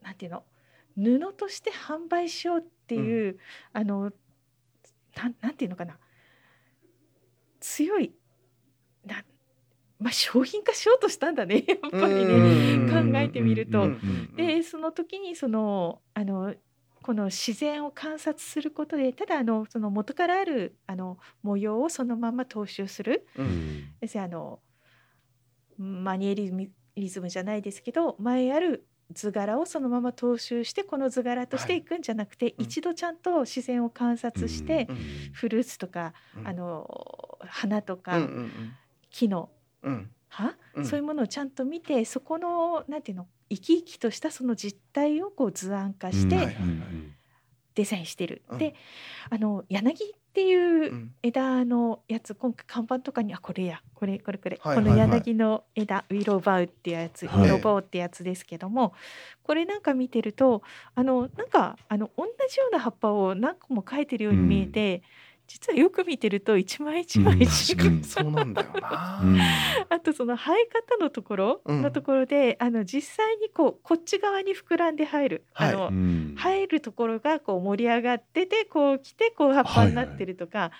[0.02, 0.44] なんていうの？
[0.96, 3.38] 布として販売しようっていう、
[3.72, 4.12] あの
[5.14, 5.98] なんなんていうのかな？
[7.60, 8.14] 強い
[9.04, 9.24] な、
[9.98, 11.64] まあ、商品化しようとしたんだね。
[11.66, 12.22] やっぱりね。
[12.24, 13.12] うん。
[13.12, 13.82] 考えてみると。
[13.82, 13.88] うんう
[14.32, 14.36] ん。
[14.36, 16.54] でその時にそのあの
[17.06, 23.28] この自然を観察することでただあのその元からあるあの模様をそのまま踏襲する。
[23.36, 23.48] ううん。
[23.48, 24.58] ん要するにあの
[25.78, 31.82] マニエリズムじゃないですけど前ある図柄をそのまま踏襲してこの図柄としてい。
[31.82, 32.64] くんじゃなくて、うん。
[32.64, 34.96] 一度ちゃんと自然を観察して、うん。
[35.32, 36.48] フルーツとか、うん。
[36.48, 38.50] あの花とうんか、うん。
[39.10, 39.50] 木の
[39.84, 40.10] うん。
[40.28, 40.84] 葉、うん。
[40.84, 46.56] そういうものをちゃんと見てそこのなんていうの生き生きとしたその実態をこう図案化して
[47.74, 48.42] デザインしてる。
[48.48, 48.58] うん。
[48.58, 48.74] で
[49.30, 51.14] あの柳っていううん。
[51.22, 53.80] 枝のやつ今回看板とかにあこれや。
[53.94, 57.44] これこれこれ、この柳の枝ウィローバウっていうやつ、はい。
[57.44, 58.92] ウィローバウってやつですけども
[59.42, 60.62] これなんか見てると
[60.94, 65.02] あのなんかあの同じような葉っぱを何個も描いてるように見えて、
[65.46, 68.02] 実はよく見てると一枚一枚違う、うん。
[68.02, 69.20] そうなんだよな。
[69.22, 69.40] うん。
[69.88, 71.82] あとその生え方のところうん。
[71.82, 75.74] のところで、あの実際にこうこっち側に膨らんで入る、はい。
[75.74, 76.34] あのうん。
[76.36, 80.72] 入るところがこう盛り上がっててこう来てこう葉っぱになってるとか、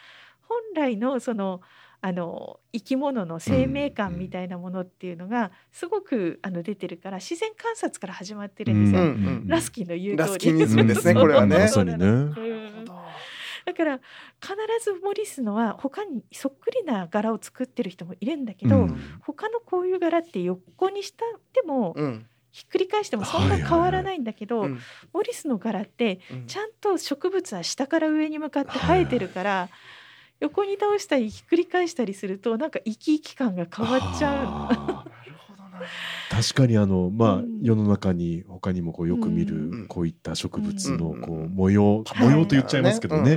[0.42, 1.60] 本来のその
[2.02, 9.00] あの生き物の生命感みたいなものっていうのがすごくあの出てるから自然観察から始まってるんですよ。
[9.00, 9.06] うん。
[9.06, 9.10] う
[9.44, 9.48] ん。
[9.48, 10.16] ラスキーの言う通り。
[10.16, 11.56] ラスキニズムですねこれはね
[13.66, 14.00] だから
[14.40, 19.18] 必ずモリスのは他にそっくりな柄を作ってる人もいるんだけど、うん。
[19.22, 22.26] 他のこういう柄って横にしたっても、うん。
[22.52, 24.78] ひっくり返してもそんな変わらないんだけど、うん。
[25.12, 26.46] モリスの柄ってうん。
[26.46, 29.68] ちゃんと植物は下から上に向かって生えてるから、
[30.38, 35.10] 横に倒したりひっくり返したりするとなんか生き生き感が変わっちゃう。
[36.30, 37.60] 確かにあのまあ、うん。
[37.62, 39.86] 世の中に他にもこうよく見る、うん。
[39.86, 41.20] こういった植物のうん。
[41.20, 42.28] こう模様、はい。
[42.28, 43.36] 模様と言っちゃいますけどね、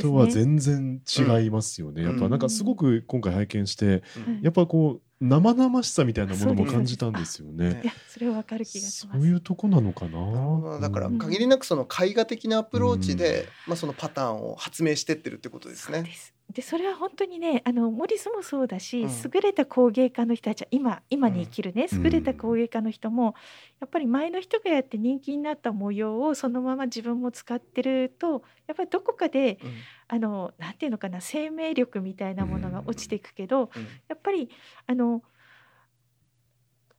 [0.00, 0.32] とはね。
[0.32, 2.10] 全然違いますよね、うん。
[2.10, 4.40] やっぱなんかすごく今回拝見してうん。
[4.42, 7.80] やっぱこう生々しさみたいなものも感じたんですよね。
[7.84, 9.20] いや、それはわかる気がしそます。
[9.20, 10.80] ういうとこなのかな？
[10.80, 11.18] だからうん。
[11.18, 16.04] 限りなくその絵画的なアプローチで、まあそのパターンを発明してってるってことですね。
[16.52, 19.10] でそれは本当にねあのモリスもそうだし、うん。
[19.10, 23.34] 優れた工芸家の人たちは今今に生きるね、うん優れた工芸家の人も
[23.80, 29.70] やっぱり前の人がやって人気になった模様をそのまま自分も使ってるとやっぱりどこかでうん。
[30.08, 33.82] あのなんていうのかな生命力みたいなものが落ちていくけど、うん。
[34.08, 34.50] やっぱり
[34.86, 35.22] あの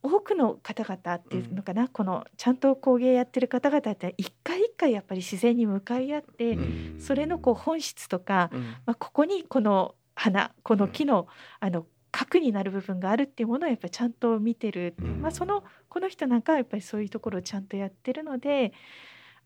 [0.04, 7.00] 多くの方々っていうのかな、このちゃんと工芸やってる方々って一回一回やっぱり自然に向かい合って、うん。
[7.00, 8.60] それのこう本質とか、うん。
[8.84, 11.26] まあ、ここにこの花この木の,、
[11.58, 15.22] あの核になる部分があるっていうものをやっぱりちゃんと見てる、うん。
[15.22, 18.74] まあ、そのこの人なんかはやっぱりそういうところをちゃんとやってるので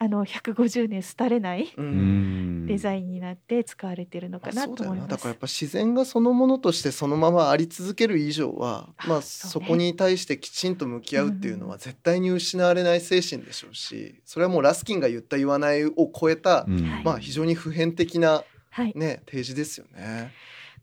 [0.01, 1.85] あの150年廃れないうん。
[1.85, 5.09] うんデザインになって使われてるのかなと思います。
[5.09, 5.17] な。
[5.17, 16.67] だからやっぱ自然がそのものとしてそのままあり続ける以上はまあそこに対してきちんと向き合うっていうのは絶対に失われない精神でしょうしそれはもうラスキンが言った言わないを超えた
[17.05, 20.33] まあ非常に普遍的なはい、ね提示ですよね。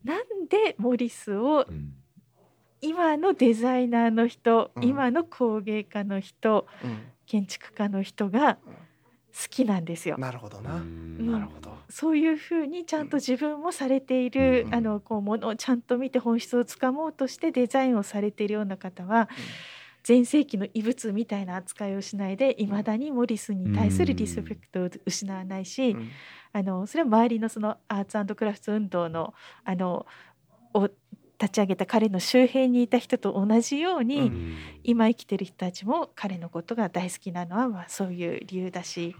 [0.03, 1.93] なんでモリスをうん。
[2.81, 4.83] 今のデザイナーの人、うん。
[4.83, 6.99] 今の工芸家の人うん。
[7.25, 8.59] 建築家の人が好
[9.49, 10.17] きなんですよ。
[10.17, 10.75] なるほどな。
[10.75, 11.31] うん。
[11.31, 11.75] なるほど。
[11.89, 19.29] そういうふうにちゃんと自分もされている、うんあのこうものをちゃんと見て本質をつかもうとしてデザインをされているような方は
[20.07, 26.09] 前世紀の遺物みたいな扱いをしないでいまだにモリスに対するリスペクトを失わないし、うん。
[26.53, 30.05] あのそれは周りのそのアーツクラフト運動のあの
[30.73, 30.89] を
[31.39, 34.57] 立ち上げた彼の周辺にいた人と同じように、うん。
[34.83, 39.15] 今生きてる人たちも彼のことが大好きなのはまあそういう理由だし。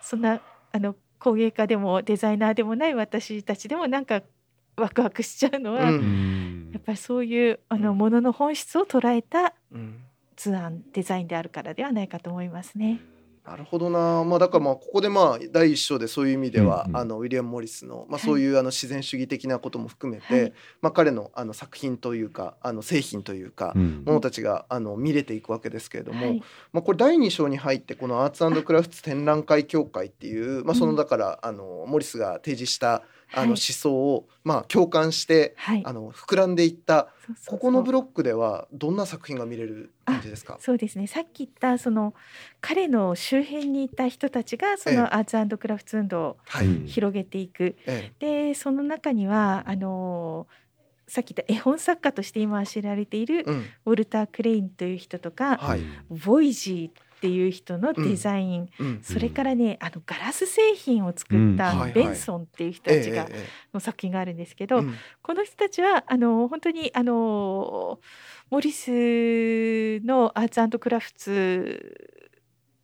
[0.00, 0.40] そんな
[0.72, 4.22] あの工芸家でもデザイナーでもない私たちでもなんか
[4.76, 5.94] ワクワクしちゃうのは、うん。
[5.96, 7.98] うんやっぱりそういうあのうん。
[7.98, 10.04] ものの本質を捉えたうん。
[10.36, 13.00] 図案デザインであるからではないかと思いますね。
[13.48, 16.96] なるほどな、まあ、だからまあここでまあ第一章でそういう意味では、うんうん。
[16.98, 18.20] あのウィリアム・モリスの、まあ、はい。
[18.20, 20.52] そういうあの自然主義的なことも含めて、はい。
[20.82, 24.02] まあ、彼のあの作品というかあの製品というか、うん。
[24.04, 26.42] ものたちがあの見れていくわけですけれども、はい。
[26.72, 33.48] まあ、これ第2章に入ってこのアーツクラフト展覧会協会っていう、まあ、そのだからあのモリスが提示したあのはい。
[33.50, 35.82] 思想をまあ共感してはい。
[35.84, 37.08] あの膨らんでいった
[37.46, 40.56] ここのブロックではどんな作品が見れる感じですか？
[40.60, 41.06] そうですね。
[41.06, 42.14] さっき言ったその
[42.60, 44.96] 彼の周辺にいた人たちがそええ。
[44.96, 46.36] のアーツクラフト運動を
[46.86, 50.46] 広げていく、えでその中にはあの
[51.06, 53.64] さっき言った絵本作家として今は知られているえうん。
[53.86, 55.80] ウォルター・クレインという人とか、はい。
[56.10, 59.00] ボイジーっていう人のデザイン、うん。
[59.02, 61.56] それからねあのガラス製品を作っうん。
[61.56, 63.26] たベンソンっていう人たちが
[63.74, 64.84] の作品があるんですけど、
[65.20, 67.98] この人たちはあの本当にあの
[68.50, 68.88] モリス
[70.06, 71.96] のアーツクラフツ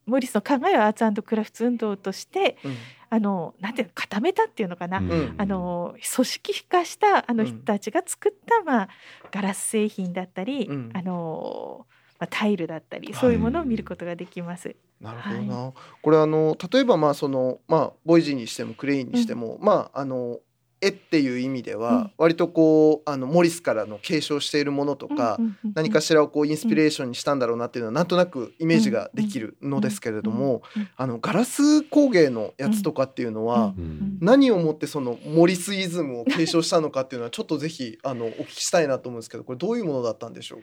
[0.07, 2.77] モリスの考えはアーツクラフツ運動としてうん。
[3.11, 5.35] あのなんていうの固めたっていうのかな、ん。
[5.39, 7.49] あの組織化したあのうん。
[7.49, 8.89] 人たちが作った、まあ、
[9.31, 10.91] ガラス製品だったり、うん。
[10.93, 11.87] あの
[12.25, 13.21] まあ、タイルだったりはい。
[13.21, 14.75] そういうものを見ることができます。
[15.01, 20.39] なるほどな、これあの例えばまあそのまあボイジーにしてもクレインにしても、まああの
[20.81, 22.13] 絵っていう意味でうはん。
[22.19, 25.73] 割とこうあのモリスからの継承しているものとか、うんうんうんうん。
[25.75, 34.19] 何かしらをこうインスピレーションにしたんだろうなっていうのはなんとなくイメージができるのですけれども、うんうんあのガラス工芸のやつとかっていうのは、うんうん。
[34.21, 40.61] 何をもってそのモリスイズムを継承したのかっていうのはちょっとぜひあのお聞きしたいなと思うんですけどこれどういうものだったんでしょう？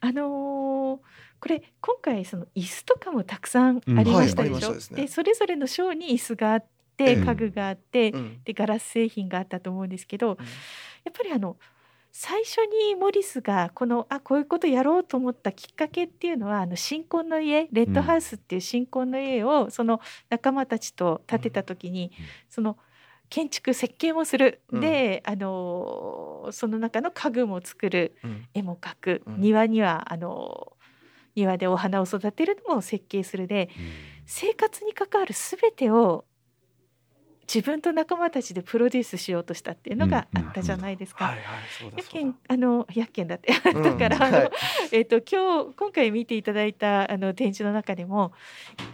[0.00, 0.63] あのー
[1.44, 4.56] これ今回その椅子とかもたくさんありましたでしょ？
[4.56, 5.02] うんはいですね。
[5.02, 6.64] でそれぞれの章に椅子があっ
[6.96, 8.40] ええて家具があって、うん。
[8.44, 10.34] でガラス製品があったと思うんですけど、や
[11.10, 11.56] っぱりあの
[12.12, 22.24] 最初にモリスがこのあこういうことやろうと思ったきっかけっていうのはあの新婚の家レッドハウスっていう新婚の家をその仲間たちと建てた時に、うん。
[22.48, 22.78] その
[23.28, 24.80] 建築設計もする、うん。
[24.80, 28.14] であのその中の家具も作る。
[28.22, 28.46] うん。
[28.54, 29.40] 絵も描く、うん。
[29.40, 30.73] 庭にはあの
[31.34, 33.68] 庭でお花を育てるのも設計するで
[34.26, 36.24] 生活に関わる全てを
[37.46, 41.34] 自分と仲間たちでプロデュースしようとしたっていうのがあったじゃないですか。
[41.96, 43.52] やけんあのやっけんだって。
[43.72, 43.82] うん。
[43.82, 44.50] だから、あのはい。
[44.92, 48.32] えっと今日今回見ていただいたあの展示の中でも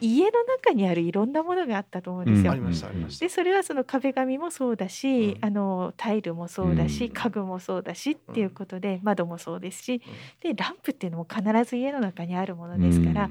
[0.00, 2.52] 家の中にあるいろんなものがあったと思うんですよ。
[2.52, 3.24] ありましたありました。
[3.24, 5.38] でそれはその壁紙もそうだし、うん。
[5.42, 7.12] あのタイルもそうだし、うん。
[7.12, 10.02] 家具もそうだしっていうことで、窓もそうですし
[10.40, 13.30] でランプっていうのも必ず家の中にあるものですから、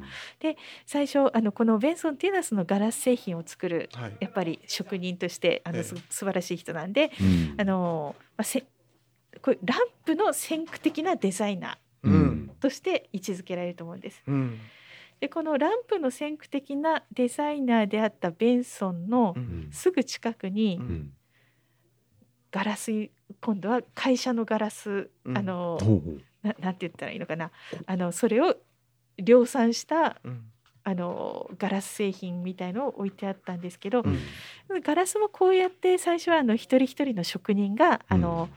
[0.86, 4.18] 最初あのこのベンソンっていうのはそのガラス製品を作るはい。
[4.20, 5.84] やっぱり職人としてあの、ええ。
[5.84, 7.56] す素晴らしい人なんで、うん。
[7.58, 8.66] あのまあ、せ
[9.42, 14.22] これランプの先駆的なデザイナーとして位置づけられると思うんです。
[14.28, 14.60] うん。
[15.20, 19.70] でこのランプの先駆的なデザイナーであったベンソンのうん。
[19.72, 20.80] すぐ近くに
[22.52, 22.92] ガラス
[23.42, 25.38] 今度は会社のガラス、うん。
[25.38, 25.78] あの
[26.42, 27.52] ななんて言ったらいいのかな。
[27.86, 28.56] あのそれを
[29.18, 30.52] 量産したうん
[30.90, 34.82] あのガラス製品みたいのを置いてあったんですけど、うん。
[34.82, 38.50] ガラスもこうやって最初はあの一人一人の職人があの、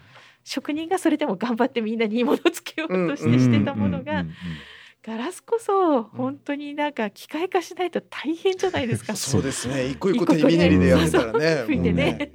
[0.44, 4.26] 職人がそれでも頑張ってみんなにいいものをつけようとしてしてたものが、うん。
[4.28, 4.34] うん
[5.04, 9.14] ガラスこそ本当になんか機械化しないと大変じゃないですか。
[9.16, 9.86] そうですね。
[9.86, 11.64] 一個一個手びねりでやってたらね。
[11.66, 12.30] 吹いてもうね。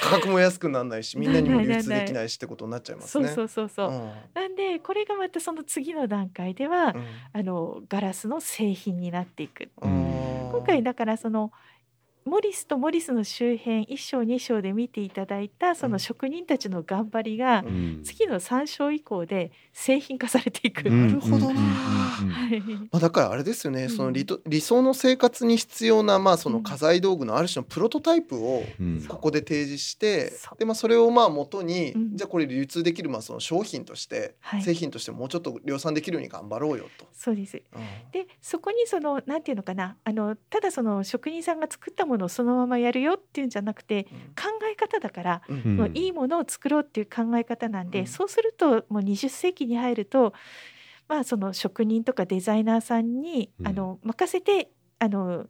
[0.00, 3.88] 価格も安くならないしみんなにも流通できないしってことになっちゃいますそうねそうそうそう。
[3.90, 4.10] うん。
[4.32, 7.04] なんでこれがまたその次の段階では、うん。
[7.34, 9.68] あのガラスの製品になっていく。
[9.82, 10.50] うん。
[10.52, 11.52] 今回だからその
[12.26, 18.00] モリスとモリスの周辺1章2章で見ていただいたその職人たちの頑張りが、うん。
[18.04, 20.88] 次の3章以降で製品化されていく。
[20.88, 21.06] うん。
[21.06, 21.60] なるほどな。
[21.60, 22.60] はい。
[22.60, 23.90] まあ、だからあれですよね、うん。
[23.90, 29.04] その理と理想の生活に必要な、まあ、その家財道具のある種のプロトタイプをうん。
[29.06, 32.16] ここで提示して、でまあ、それをまあ元に、うん。
[32.16, 34.62] じゃあこれ流通できるまあその商品として、はい。
[34.62, 37.06] 製品としてもうちょっと量産できるように頑張ろうよと。
[37.12, 37.56] そうです。
[37.56, 37.82] うん。
[38.10, 39.96] でそこにそのなんていうのかな。
[40.02, 45.62] あのただその職人さんが作ったものをそのままやるよっていうんじゃなくて考え方だから、うん。
[45.64, 45.76] うん。
[45.76, 48.06] もういいものを作ろうっていう考え方なんで、うん。
[48.06, 50.32] そうするともう20世紀に入ると
[51.08, 53.68] まあその職人とかデザイナーさんに、うん。
[53.68, 55.46] あの任せてあの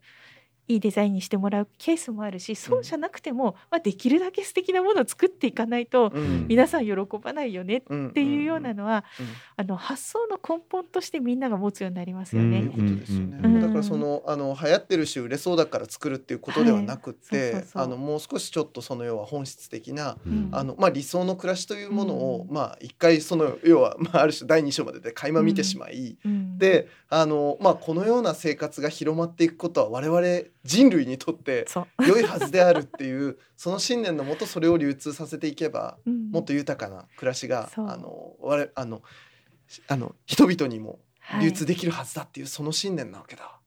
[0.69, 6.47] いいデザインにしてもらうケースもあるしそうじゃなくても、まあ、できるだけ素敵なものを作っていかないと、うん。
[6.49, 9.27] 皆さん喜ばないよねっってていうようなのは、うん。
[9.57, 12.51] あの発想の根本としてみんなが持つようになりますようん。
[12.51, 13.61] ね。
[13.61, 20.49] だからそのあの流行ってるし売れそうだから作るっていうことではなくって、もう少しちょっとその要は本質的なうん。
[20.53, 22.55] あの、まあ、理想の暮らしというものを、うん。
[22.55, 30.21] まあ一回その要は、まあ、ある種第2章までで垣間見てしまい、うん、であの、まあ、このような生活が広まっていくことは我々
[30.67, 31.67] 人類にとって
[32.07, 36.31] 良いはずであるっていうその信念のもとそれを流通させていけばうん。
[36.31, 39.03] もっと豊かな暮らしが、あの我々あの
[39.89, 41.45] あの人々にもはい。
[41.45, 43.59] 流通できるはずだっていうその信念なわけだ。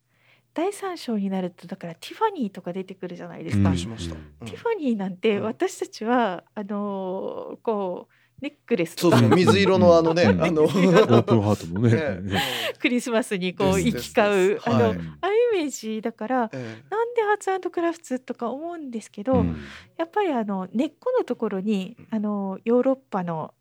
[0.53, 3.63] 第三章になるとだからティファニーとか出てくるじゃないですうん。
[3.63, 3.69] か。
[3.69, 3.77] うん。
[3.77, 5.43] ティファニーなんてうん。
[5.43, 9.23] 私たちは、あのーこうネックレスそうとか。
[9.23, 12.41] そう水色の あのね、うんあの、オープンハートのねね
[12.79, 19.57] クリスマスにこう行き交うですあの、はいあイメージだからええなんでアーツクラフツとか思うんですけど、うん
[19.97, 23.53] やっぱりあの根っこのところにうんあのヨーロッパの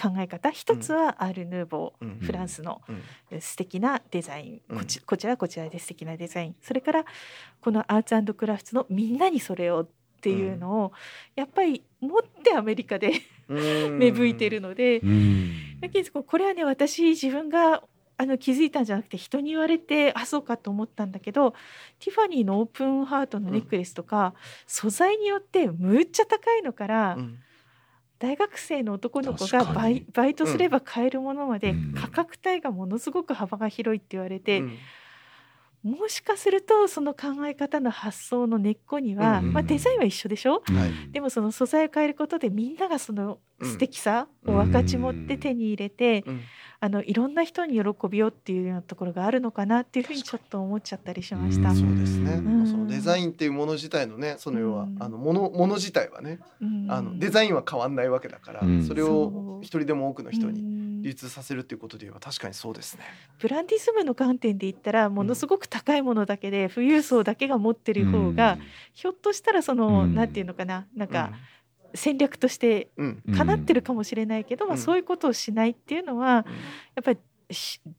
[0.00, 2.80] 考え方一つはアール・ヌーボー、うんフランスの
[3.30, 7.04] うん素敵なデザイン、うんこちこちらはこちらで素敵なデザインそれから
[7.60, 9.88] このアーツクラフツのみんなにそれを
[10.24, 10.92] っていうのを、
[11.36, 13.12] やっぱり持ってアメリカで
[13.46, 13.98] うん。
[13.98, 15.80] 芽吹いてるので、うん。
[15.80, 17.82] だけどこれはね私自分が
[18.16, 21.50] あの気づいたんじゃなくて人に言われてあそうかと思ったんだけど
[21.98, 24.34] ティファニーのオープンハートのネックレスとか、
[24.66, 27.38] 素材によってむっちゃ高いのから、うん。
[28.18, 31.94] 大学生の男の子がバイバイトすれば買えるものまでうん。
[31.94, 34.78] 価格帯がものすごく幅が広いって言われて、うん
[35.84, 41.12] もしかするとその考え方の発想の根っこには、うんまあ、デザインは一緒でしょ、はい。
[41.12, 46.40] でもその素材を変えることでみんながそのうん素敵さを分かち持って手に入れて、うん
[46.84, 51.70] あのいろんな人に喜びをっていうようなところがあるのかなっていうふうにちょっと思っちゃったりしました。
[51.70, 52.66] うんそうですね、うん。
[52.66, 54.96] そのデザインっていうもの自体のねその要は、うん。
[55.02, 56.86] あのものもの自体はね、うん。
[56.90, 58.84] あのデザインは変わんないわけだから、うん。
[58.86, 63.04] それを一人でも多くの人うにん流通させるっていうことで言えば確かにそうですね。
[63.38, 68.58] ブランディズムの観点で言ったらものすごく高いものだけで富裕層だけが持ってる方が、
[68.92, 70.14] ひょっとしたらその、うん。
[70.14, 71.32] なんていうのかななんか
[71.94, 72.88] 戦略として
[73.36, 74.80] かなってるかもしれないけど、まあ、うん。
[74.80, 76.52] そういうことをしないっていうのはうん。
[76.52, 77.20] やっぱりし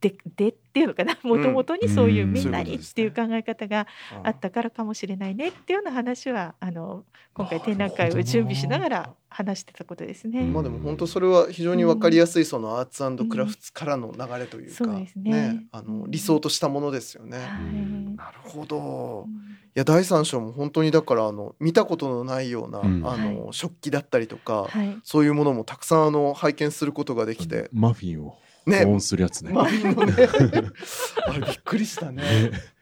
[0.02, 1.18] ででっていうのかな。
[1.24, 2.34] もともとにそういううん。
[2.34, 3.88] みんなにっていう考え方が
[4.24, 7.04] あったからかもしれないねっていうような話はあの
[7.34, 10.44] 今回展覧会を準備しながら話してたことですね。
[10.44, 14.86] まあでも本当それは非常にわかりやすいそのアーツクラフトからの流れというか、
[15.18, 15.66] ね。
[15.72, 17.38] あの理想としたものですよね。
[17.38, 18.16] はい。
[18.16, 19.26] なるほど。
[19.28, 19.30] う。
[19.30, 19.32] ん。
[19.32, 19.34] い
[19.74, 23.06] や第三章も本当にだからあの見たことのないような、うん。
[23.06, 24.98] あの、は食器だったりとか、はい。
[25.04, 28.86] そういうものもたくさんあの拝見することができて、マフィンをね。
[28.86, 29.52] 保温するやつね。
[29.52, 29.60] ね。
[29.62, 32.24] あれびっくりしたね。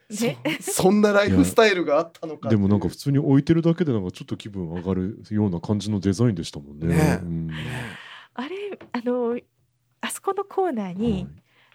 [0.09, 0.37] ね。
[0.61, 6.87] そ そんなライフスタイルがあったのかでもなんか普通に置いてるだけでなんかちょっと気分上がるような感じのデザインでしたもんね。
[6.87, 7.19] ね。
[7.21, 7.51] うん。
[8.33, 8.55] あれ
[8.91, 9.39] あの
[10.01, 11.27] あそこのコーナーはいに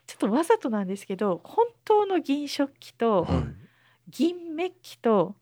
[0.06, 3.68] ちょっとわざとなんですけど本当の銀食器とはい。
[4.10, 5.36] 銀メッキと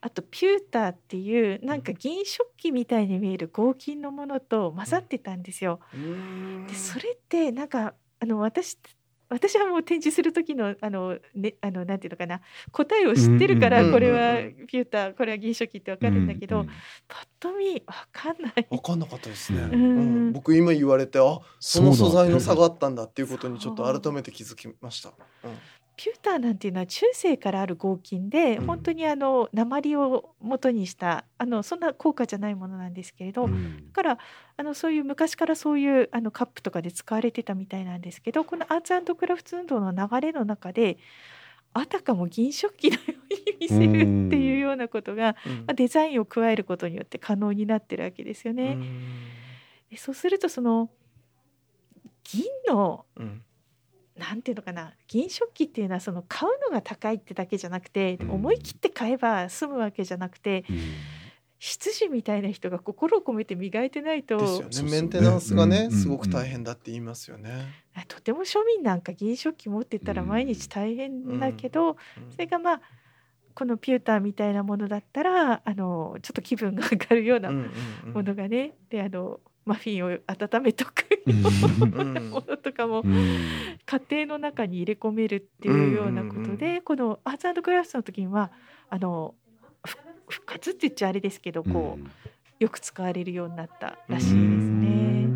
[0.00, 5.80] あとピューターっていうなんか銀食器みたいに見える合金のものと混ざってたんですよ。
[6.68, 8.78] でそれってなんかあの私
[9.30, 12.40] 私はもう展示する時のあの、ね、あのなんていうのかな。
[12.72, 16.68] 答えを知ってるから、これはピューターこれは銀食器ってわかるんだけど、うんうん。
[17.06, 18.66] パッと見わかんない。
[18.70, 19.82] 分かんなかったですね、うん。
[19.82, 20.32] うん。
[20.32, 25.10] 僕今言われてあその素材の差があったんだっていうことにちょっと改めて気づきました、
[25.44, 25.50] うん
[25.98, 28.66] ピューターなんていうのは中世からある合金で、うん。
[28.66, 33.90] 本当にあの鉛を元にしたあのそんな高価じゃないものなんですけれど、だうん。
[33.92, 34.18] から
[34.56, 40.98] あのそういう昔からそういうあのカップとかで使われてたみたいなんですけどこのアーツクラフト運動の流れの中で
[41.74, 45.52] あたかも銀食器のように見せるっていうようなことが、うん。
[45.58, 48.78] まあ、デザインを加えることによって可能になってるわけですよね。
[49.90, 50.90] でそうするとその
[52.22, 53.42] 銀のうん
[54.18, 58.30] なんていうのかな銀食器っていうのはその買うのが高いってだけじゃなくて、うん。
[58.32, 60.78] 思い切って買えば済むわけじゃなくてうん。
[61.60, 64.90] 執事みたいな人が心を込めて磨いてないとですよね。
[64.92, 67.50] メンテナンスがね、うんすごく大変だって言いますよね、
[68.06, 71.96] とても庶民なんか銀食器持ってたら毎日大変だけど、うん。
[72.30, 72.80] それがまあ
[73.54, 77.70] このピューターみたいなものだったらあのちょっと気分が上がるようなうんうん
[78.04, 78.12] うん。
[78.12, 81.04] ものがね、であのマフィンを温めとく。
[81.26, 81.42] うん。
[81.42, 81.48] よ
[81.80, 82.14] ううん。
[82.14, 83.38] なものとかもうん。
[83.84, 88.50] 家庭の中に入れ込めるっていうようなことで、このアーツクラフトの時には
[88.88, 89.34] あの
[89.86, 89.96] ふ
[90.28, 95.28] 復活って言っちゃあれですけどこう、よく使われるようになったらしいですね。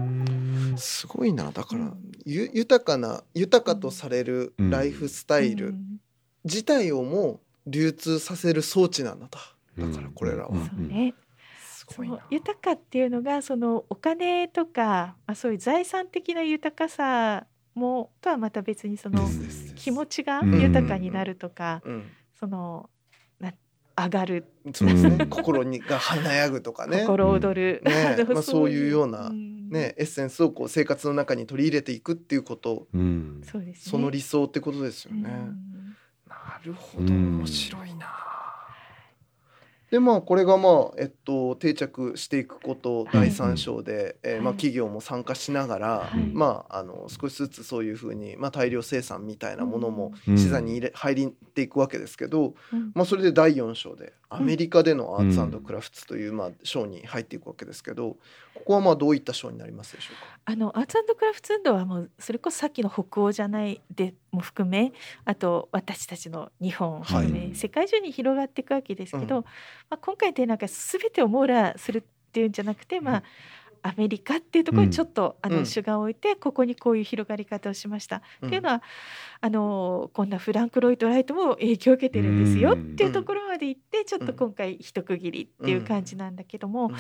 [0.77, 1.51] すごいな。
[1.51, 2.13] だから、うん。
[2.25, 5.99] ゆ豊かな豊かとされるライフスタイルうん。
[6.45, 9.39] 自体をも流通させる装置なんだと。
[9.79, 11.15] だからこれらは、うんそうね、
[11.93, 19.29] その豊かっていうのがそのお金とか、まあ、そういう財産的な豊かさもとはまた別にその
[19.77, 22.11] 気持ちがうん豊かになるとか、うん。
[22.39, 22.91] その
[23.39, 23.53] な
[23.97, 27.03] 上がる、そうですね、う ん心にが華やぐとかね。
[27.07, 28.17] 心躍る、ね。
[28.29, 32.89] まあそういうようなんねエッセンスをこう生活の中に取り入れていくっていうこと。
[32.93, 33.43] うん。
[33.75, 35.23] その理想ってことですようん。
[35.23, 35.31] ね。
[36.29, 37.13] なるほど。
[37.13, 38.42] うん面白いな。
[39.93, 46.21] でまあこれがまあえっと定着していくこと第三章で、えーまあはい企業も参加しながら、はい。
[46.33, 50.39] まああの少しずつそういうふうにまあ大量生産みたいなものもうん。
[50.39, 52.93] 視座に入れ入りていくわけですけど、うん。
[52.95, 58.17] まあそれで第四章でアメリカでのアーツクラフトというまあ章に入っていくわけですけど、
[58.55, 60.39] ここはまあどういった章になりますでしょうか？
[60.47, 64.93] あのアーツクラフト運動はもうそれこそさっきの北欧じゃないでも含め
[65.27, 67.55] あと私たちの日本を含め、はい。
[67.55, 69.45] 世界中に広がっていくわけですけど、うん
[69.93, 73.23] まあ、今回でなんか全てを網羅するっていうんじゃなくて、まあ
[73.83, 75.57] アメリカっていうところにちょっと、あうん。
[75.57, 78.23] の主眼を置いてここにこういう広がり方をしました。
[78.41, 78.49] うん。
[78.49, 78.83] っていうのは
[79.43, 86.95] あのこんなフランク・ロイド・ライトも影響を受けてるんですよっていうところまで行ってちょっと今回一区切りっていう感じなんだけども、うん。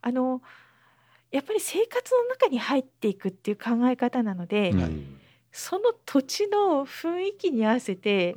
[0.00, 0.42] あの
[1.30, 5.20] やっぱり生活の中に入っていくっていう考え方なので、うん
[5.58, 8.36] その土地の雰囲気に合わせて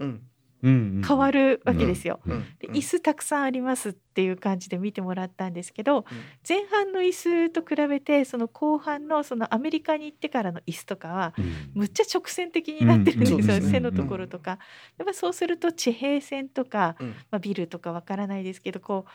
[0.61, 2.19] 変わるわけですよ。
[2.25, 6.05] うんで椅子たくさんありますっていう感じで見てもらったんですけど
[6.47, 11.71] 前半の椅子と比べてその後半のそのアメリカに行ってからの椅子とかはうん。
[11.73, 14.59] むっちゃ直線的になってるんですよ、背のところとか。
[14.97, 17.07] やっぱそうすると地平線とか、うん。
[17.31, 19.11] まあ、ビルとかわからないですけどこう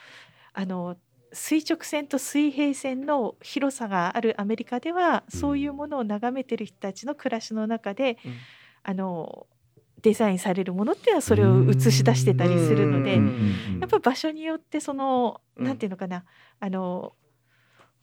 [0.53, 0.97] あの
[1.33, 5.39] 垂直線と水平線の広さがあるアメリカでは、うん。
[5.39, 8.33] そういうものを眺めてる人たちの暮らしの中で、うん。
[8.83, 9.47] あの
[10.01, 15.65] デザインされるものっていうのはそれを映し出してたりするので、うんやっぱ場所によってその、うん。
[15.65, 16.25] なんていうのかな
[16.59, 17.13] あの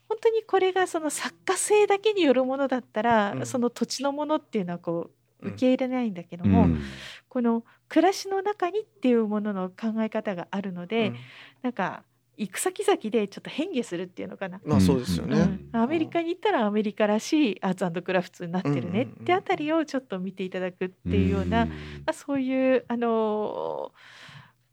[0.08, 3.46] 本当にこれがその作家性だけによるものだったら、うん。
[3.46, 5.52] その土地のものっていうのはこううん。
[5.52, 6.80] 受け入れないんだけども、うん。
[7.28, 11.16] この暮らしの中にっていうものの考え方があるので、うん。
[11.62, 12.04] なんか
[12.36, 14.60] 行く先々でちょっと変化するっていうのかな。
[14.64, 15.38] まあそうですよね。
[15.72, 15.80] うん。
[15.80, 21.72] アメリカに行ったらアメリカらしいアーツクラフトになってるねってあたりをちょっと見ていただくっていうような、ま
[22.06, 23.92] あ、そういうあの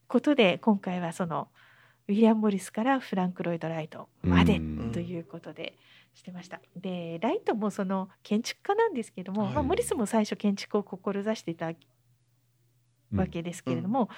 [0.07, 1.49] ことで今回はその
[2.07, 4.91] ウィリアム・モリスからフランク・ロイド・ライトまでうん。
[4.93, 5.77] ということで
[6.15, 6.61] してました。
[6.75, 9.53] でライトもその建築家なんですけども、はい。
[9.53, 11.73] まあ、モリスも最初建築を志していた
[13.13, 14.09] わけですけれども、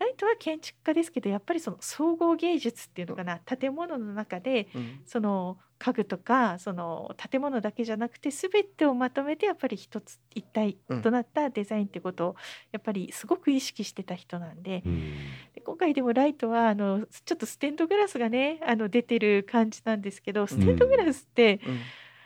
[0.00, 5.00] ライトは建築家ですけどやっぱりその総合芸術っていうのかな建物の中でうん。
[5.04, 12.36] その家具とかその建物だけじゃなくて全てをまとめてやっぱり一つ一体となったデザインってことを
[12.70, 14.82] やっぱりすごく意識してた人なんで。
[14.84, 15.14] うん。
[15.54, 21.78] で今回でもライトはあのちょっとステンドグラスがねあの出てる感じなんですけどステンドグラスって、うん。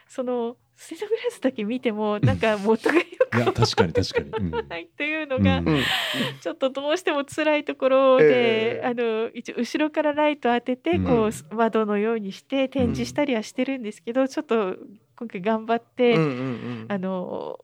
[0.08, 4.68] そのステンドグラスだけ見てもなんか元がよくいや確かに確かに、うん。
[4.68, 5.62] ないというのが、
[6.40, 8.86] ちょっとどうしても辛いところで、ええ。
[8.86, 14.76] あの一応後ろからライト当ててこう、窓のようにして展示したりはしてるんですけど、ちょっと
[15.16, 16.86] 今回頑張って、うんうんうん。
[16.88, 17.58] あの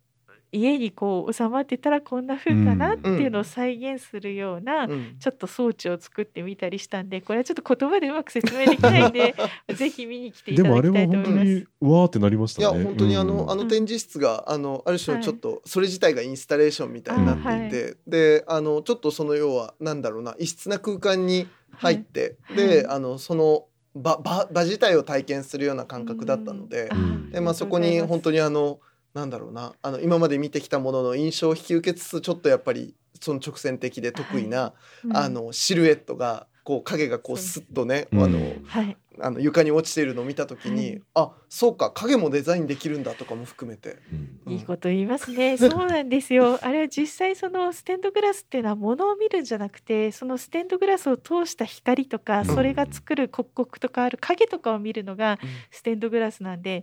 [0.53, 5.16] 家にこう収まってたらこんな風かなっていうのを再現するような、うん。
[5.18, 9.34] ちょっと装置を作ってみたりしたんでこれはちょっと言葉でうまく説明できないんで
[9.74, 11.68] ぜひ見に来ていでただきたいともあれは本当思います。
[11.80, 12.78] にわーってなりましいたね。
[12.78, 13.51] や本当にあの、うん。
[13.51, 28.80] あの展示室があのある種のちょっとそれ自体がインスタレーションみたいになっていて、であのちょっとその要はなんだろうな異質な空間に入って、はいで、はいあのその場場場自体を体験するような感覚だったので、うんでまあそこに本当ににあの
[29.14, 29.74] なんだろうな。
[29.82, 34.72] あの今まで見てきたものの印象を引き受けつつちょっとやっぱりその直線的で得意な、
[35.12, 41.02] あのシルエットがこう影がこうスッとね、うんあのはいあの床に落ちているのを見た時に、はい。
[41.14, 43.98] あそうか影もデザインできるんだとかも含めて。
[44.12, 44.40] うん。
[44.46, 44.52] うん。
[44.52, 45.56] いいこと言いますね。
[45.58, 46.58] そうなんですよ。
[46.62, 52.44] あれは実際そのステンドグラスっていうのは物を見るんじゃなくて、そのステンドグラスを通した光とか、ん。
[52.44, 55.38] それが作る刻々とかある影とかを見るのが
[55.70, 56.82] ステンドグラスなんで、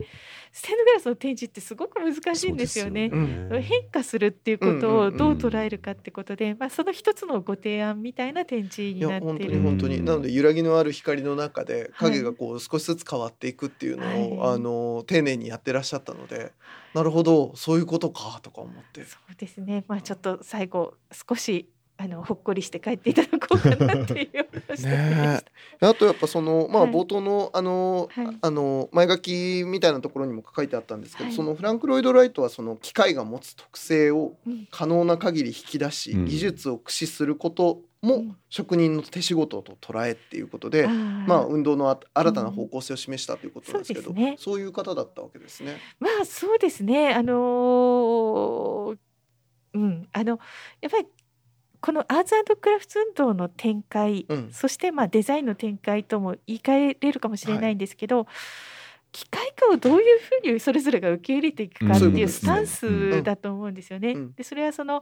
[0.51, 3.09] ステンドグラスの展示ってすごく難しいんですよね。
[3.11, 3.61] うん。
[3.61, 9.61] 変化するっていうことうんうんうんをどう捉えるかってことで、まあその一つのご提案みたいな展示いになっている。
[9.61, 10.05] 本当に、うん。
[10.05, 14.55] なので揺らぎのある光の中ではい影がこう少しずつ変わっていくっていうのを、はい。
[14.55, 16.51] あの丁寧にやってらっしゃったので
[16.93, 19.03] なるほどそういうことかとか思って。
[19.03, 19.83] そうですね。
[19.87, 21.69] まあちょっと最後少し
[21.99, 25.41] あのほっこりして帰っていただこうかなっていうね
[25.79, 26.91] あとやっぱそのまあはい。
[26.91, 28.37] 冒頭のあの、はい。
[28.39, 31.35] あの前書きみたいなところにも書いてあったんですけど、はい。
[31.35, 34.67] そのフランク・ロイド・ライトはその機械が持つ特性をうん。
[34.69, 36.25] 可能な限り引き出し、うん。
[36.25, 38.37] 技術を駆使することもうん。
[38.49, 40.91] 職人の手仕事と捉えっていうことで、あー。
[41.27, 44.35] まあ運動のあ新たな方向性を示したということなんですけど、そうですね。
[44.37, 45.77] そういう方だったわけですね。
[45.99, 47.13] まあそうですね。
[47.13, 48.97] あのー
[49.73, 50.07] うん。
[50.13, 50.39] あの
[50.81, 51.07] やっぱり
[51.79, 54.49] このアーツクラフト運動の展開、うん。
[54.51, 58.27] そしてまあデザインの展開とも言い換えれるかもしれないんですけど、
[59.17, 62.17] 機械化をどういうふうにそれぞれが受け入れていくかってうん。
[62.19, 62.67] いうスタンうん。
[62.67, 64.11] スだと思うんですよね。
[64.11, 64.33] うん。
[64.33, 65.01] でそれはその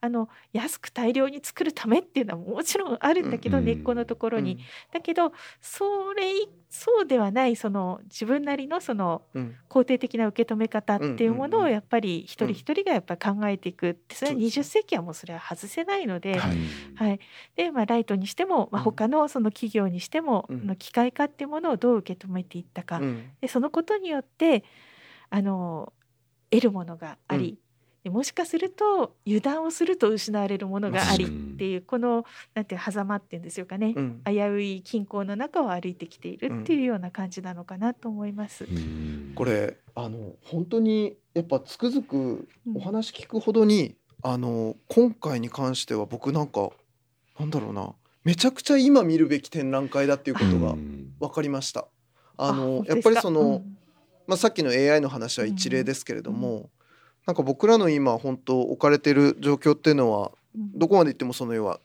[0.00, 3.64] あの安く大量に作るためっていうのはもちろんあるんだけど、うん。
[3.64, 4.60] 根っこのところに。
[4.92, 6.32] だけどそれ
[6.76, 9.22] そうではないその自分なりのその
[9.68, 14.82] 肯定的な受け止め方っていうものをやっぱり一人一人がやっぱり考えていくってそれは20そうですね。
[14.82, 16.50] 世紀はもうそれは外せないので、は
[16.96, 17.20] はい。
[17.56, 18.84] でまあ、ライトにしても、まあ、うん。
[18.84, 23.30] 他のその企業にしても、の機械化っていうものをどう受け止めていったか、うん。
[23.40, 24.64] でそのことによって
[25.30, 25.92] あの
[26.50, 27.58] 得るものがあり、
[28.06, 34.22] でもしかすると油断をすると失われるものがありっうんていうこのなんていう狭間っていうんですよかね、うん。
[34.24, 38.62] 危うい均衡の中を歩いてきているっていうような感じなのかなと思います。
[38.62, 39.32] うん。
[39.34, 42.76] これあの本当にやっぱつくづくうん。
[42.76, 46.70] お話聞くほどに、あの今回に関しては僕なんか
[47.40, 47.92] なんだろうな
[48.22, 51.12] めちゃくちゃ今見るべき展覧会だっていうことがうん。
[51.18, 51.88] 分かりました。
[52.36, 53.76] あのやっぱりその、うん。
[54.28, 56.70] まあ、さっきの AI の話は一例ですけれども、
[57.26, 60.78] なんか僕らの今本当置かれてる状況っていうのはうん。
[60.78, 61.80] どこまでいってもその要は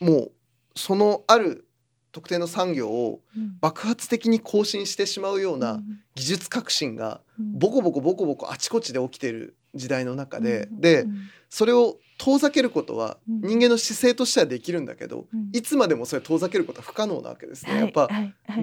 [0.00, 0.32] もう
[0.74, 1.66] そのある
[2.10, 3.56] 特定の産業をうん。
[3.60, 5.84] 爆発的に更新してしまうよううなん。
[6.14, 7.58] 技術革新がうん。
[7.58, 10.80] ボコボコボコボコあちこちで起きてる時代の中で、うん。
[10.80, 11.14] でうん。
[11.48, 13.40] それを遠ざけることはうん。
[13.42, 15.50] 人間の姿勢としてはできるんだけど、うん。
[15.52, 17.72] いつまでもそれ遠ざけることは不可能なわけですね。
[17.72, 17.80] はい。
[17.82, 18.08] やっぱ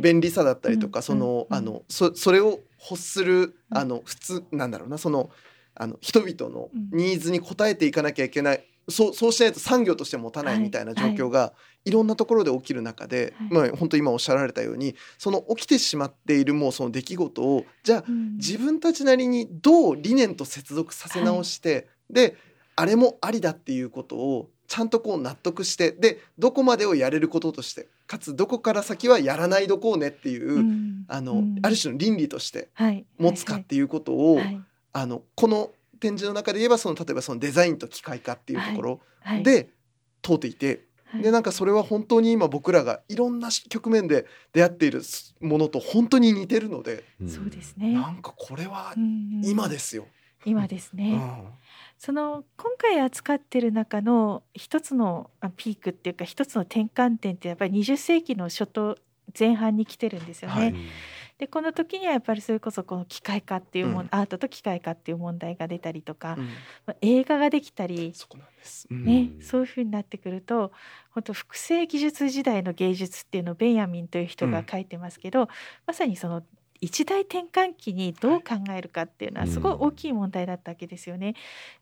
[0.02, 1.04] 便利さだったりとか、うん。
[1.04, 1.56] その、うん。
[1.56, 2.60] あのそそれを
[2.90, 5.30] 欲するうんあの普通なんだろうなその
[5.80, 6.90] あの人々のうん。
[6.92, 11.54] ニーズに応えていかなきゃいけない、そうそうしないと産業として持たないみたいな状況が
[11.86, 13.50] いろんなところで起きる中で、はい。
[13.50, 18.36] まあ本当今おっしゃられたようにその起きてしまっているもうその出来事をじゃあうん。
[18.36, 22.36] 自分たちなりにどう理念と接続させ直して、で
[22.76, 31.06] あれもありだっていうことをちゃんとこう納得してでどこまでをやれることとしてかつどこから先はやらないどこうねっていう、うん。
[31.08, 31.60] あのうん。
[31.62, 33.06] ある種の倫理としてはい。
[33.18, 34.62] 持つかっていうことを、はいはい
[34.94, 39.44] あのこの展示の中で言えばその例えばそのデザインと機械化っていうところはい。
[39.44, 39.70] で
[40.22, 41.24] 通っていて、はい。
[41.24, 45.02] でなんかそれは本当に今僕らがいろんな局面で出会っている
[45.42, 47.94] ものと本当に似てるので、そうですね。
[47.94, 50.08] なんかこれはうん今ですよ。
[50.46, 51.48] 今ですね、うん。
[51.98, 58.98] その今回扱ってる中の一つのあピークっていうか一つの転換点ってやっぱり20世紀の初頭
[59.38, 60.56] 前半に来てるんですよね。
[60.56, 60.76] はい
[61.40, 64.08] でこの時にはやっぱりそれこそこの機械化っていうもん、うん。
[64.12, 66.46] アートと機械化っていう問題が出たりとか、うん。
[66.86, 68.88] まあ映画ができたり、そこなんです。
[68.92, 69.42] ねうん。
[69.42, 70.74] そういうふうになってくると
[71.12, 75.48] 本当複製技術時代の芸術っていうのをベンヤミンという人が書いてますけど、
[75.88, 76.44] まさにその
[76.82, 81.36] 一大転換期にどう考えるかっていうのはすごい大きい問題だったわけですよね。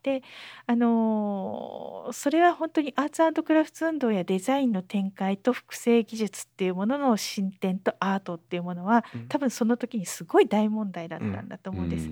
[0.03, 0.23] で
[0.65, 12.09] あのーそれは本当にアーツクラフト運動やデザインの展開と複製技術っていうものの進展とアートっていうものはうん多分その時にすごい大問題だったんだと思うんです。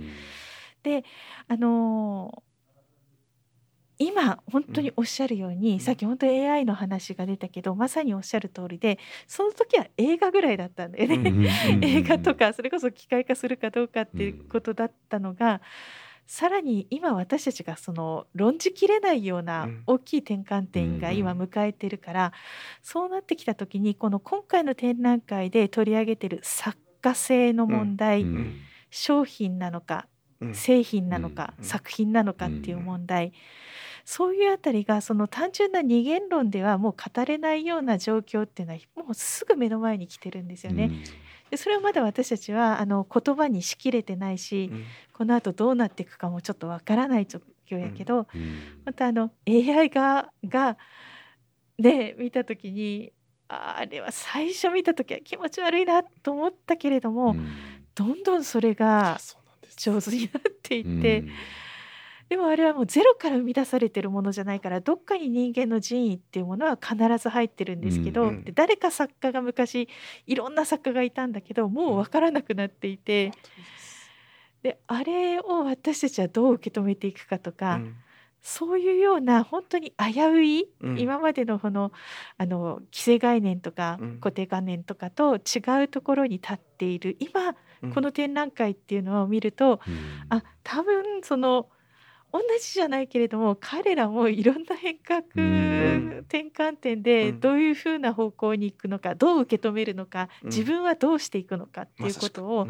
[0.83, 1.03] で
[1.47, 2.54] あのー
[3.97, 5.79] 今本当におっしゃるように、うん。
[5.79, 11.45] さっき本当に AI の話が出たけどまさにおっしゃる通りでその時は映画ぐらいだったんだよね、うん
[11.83, 15.61] 映画とかそれこそ機械化するかどうかっていうことだったのが、
[16.27, 19.83] さらに今私たちがその論じきれないようなうん。
[19.85, 22.33] 大きい転換点が今迎えてるから、
[22.81, 30.07] そうなってきた時にこの今回の展覧会で取り上げてる作家性の問題、うん商品なのか
[30.39, 30.55] うん。
[30.55, 31.65] 製品なのか、うん。
[31.65, 33.33] 作品なのかっていう問題、
[34.05, 41.03] そういうあたりがその単純な二元論ではもう語れないような状況っていうのはもうすぐ目の前に来てるんですよね。
[41.49, 44.85] でそれはまだ私たちはあの言葉にしきれてないし、うん。
[45.13, 48.81] この後どうなっていくかもちょっとわからない状況やけど、うん。
[48.85, 50.77] またあの AI がが
[51.79, 53.11] ね見た時に
[53.47, 57.47] ああれは最初見た時は気持ち悪いなと思ったけれども、うん。
[57.95, 59.17] どんどんそれが
[59.77, 61.23] 上手になっていって、
[62.29, 68.27] でもあれはもうゼロから生み出されてるものじゃないからどっかに人間の人為っていうものは必ず入ってるんですけど、うん。
[68.29, 69.87] うんで誰か作家が昔
[70.25, 73.31] いろんな作家がいたんだけどもう分からなくなっていて、
[74.63, 77.95] であれを私たちはどう受け止めていくかとか、うん。
[78.41, 80.99] そういうような本当に危うい、うん。
[80.99, 81.91] 今までのこの
[82.37, 84.19] あの既成概念とかうん。
[84.19, 87.93] 固定観念とかと違うところに立っている今うん。
[87.93, 90.25] この展覧会っていうのを見ると、うん。
[90.29, 91.69] あ多分その
[92.37, 96.25] 同じじゃないけれども彼らもいろんな変革うん。
[96.27, 97.39] 転換点でうん。
[97.39, 100.49] どういうふうな方向に行くのかどう受け止めるのかうん。
[100.49, 102.67] 自分はどうしていくのかっていうことを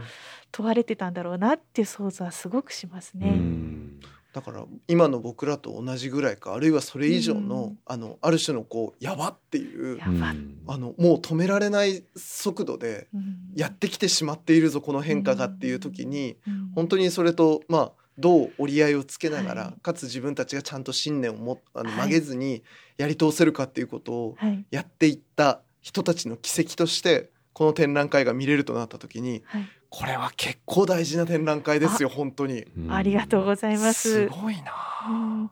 [0.52, 3.32] 問われてたんだろうなっていう想像はすごくしますうね。
[3.32, 4.00] ん。
[4.34, 7.80] だから今の僕らと同じぐらいかあるいはそれ以上の,、うん。
[7.86, 13.38] あのある種のこうやばっていうあのもう止められない速度でうん。
[13.56, 16.72] やってきてしまっているぞこの変化がっていう時にうん。
[16.76, 19.82] 本当にそれとまあどう折り合いをつけながら、はい。
[19.82, 22.00] かつ自分たちがちゃんと信念をもあのはい。
[22.00, 22.64] 曲げずに
[22.98, 24.66] やり通せるかっていうことをはい。
[24.72, 29.68] やっていった人たちの奇跡としてこの展覧会が見れるとなった時にはい。
[29.90, 32.66] これは結構大事な展覧会ですよ本当に。
[32.78, 32.92] うん。
[32.92, 34.28] ありがとうございます。
[34.28, 34.74] すごいな。
[35.10, 35.52] うん。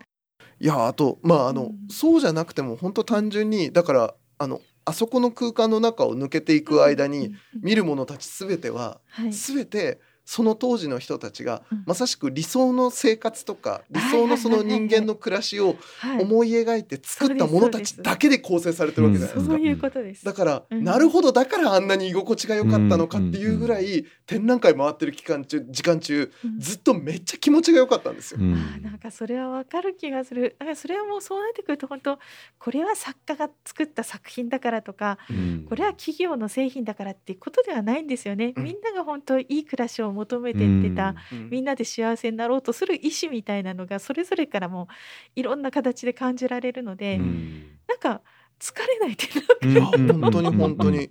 [0.60, 1.88] いやあとまああの、うん。
[1.90, 7.36] そうじゃなくても本当単純にだからあのあそこの空間の中を抜けていく間に、うん。
[7.62, 9.32] 見る者たち全ては、はい。
[9.32, 11.84] 全てその当時の人たちが、うん。
[11.86, 16.22] まさしく理想の生活とか理想のその人間の暮らしをはい。
[16.22, 19.54] 思い描いて作った者たちだけで構成されてるわけじゃないですか。
[19.54, 20.26] そういうことです。
[20.26, 20.84] だから、うん。
[20.84, 26.60] なるほどだからあんなに居心地が良かったのかっていうぐらい、展覧会回ってる期間中時間中うん。
[26.60, 28.40] ずっとめっちゃ気持ちが良かったんですよ。
[28.42, 28.54] うん。
[28.54, 30.56] あーなんかそれはわかる気がする。
[30.60, 32.20] だからそれはもうそうなってくると本当
[32.60, 35.66] これは作家が作った作品だからとか、うん。
[35.68, 38.54] これは企業の製品だからっていうことではないんですよね。
[38.56, 38.64] うん。
[38.64, 41.50] みんなが本当いい暮らしを求めていってた、うん。
[41.50, 44.88] みんなで幸せになろうとする意思みたいなのがそれぞれからも
[45.36, 47.64] いろんな形で感じられるので、うん。
[47.88, 48.22] なんか
[48.60, 49.28] 疲れないって
[49.64, 49.72] うん。
[49.72, 51.10] いや本当にうん本当に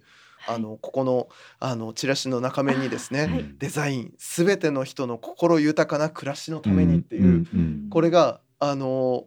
[0.49, 1.29] あのここの
[1.61, 3.55] あのチラシの中面にですね、はい。
[3.59, 7.33] デザインすべての人の心豊かな暮らしのためにっていう、うん。
[7.33, 7.87] うん。
[7.91, 9.27] これがあの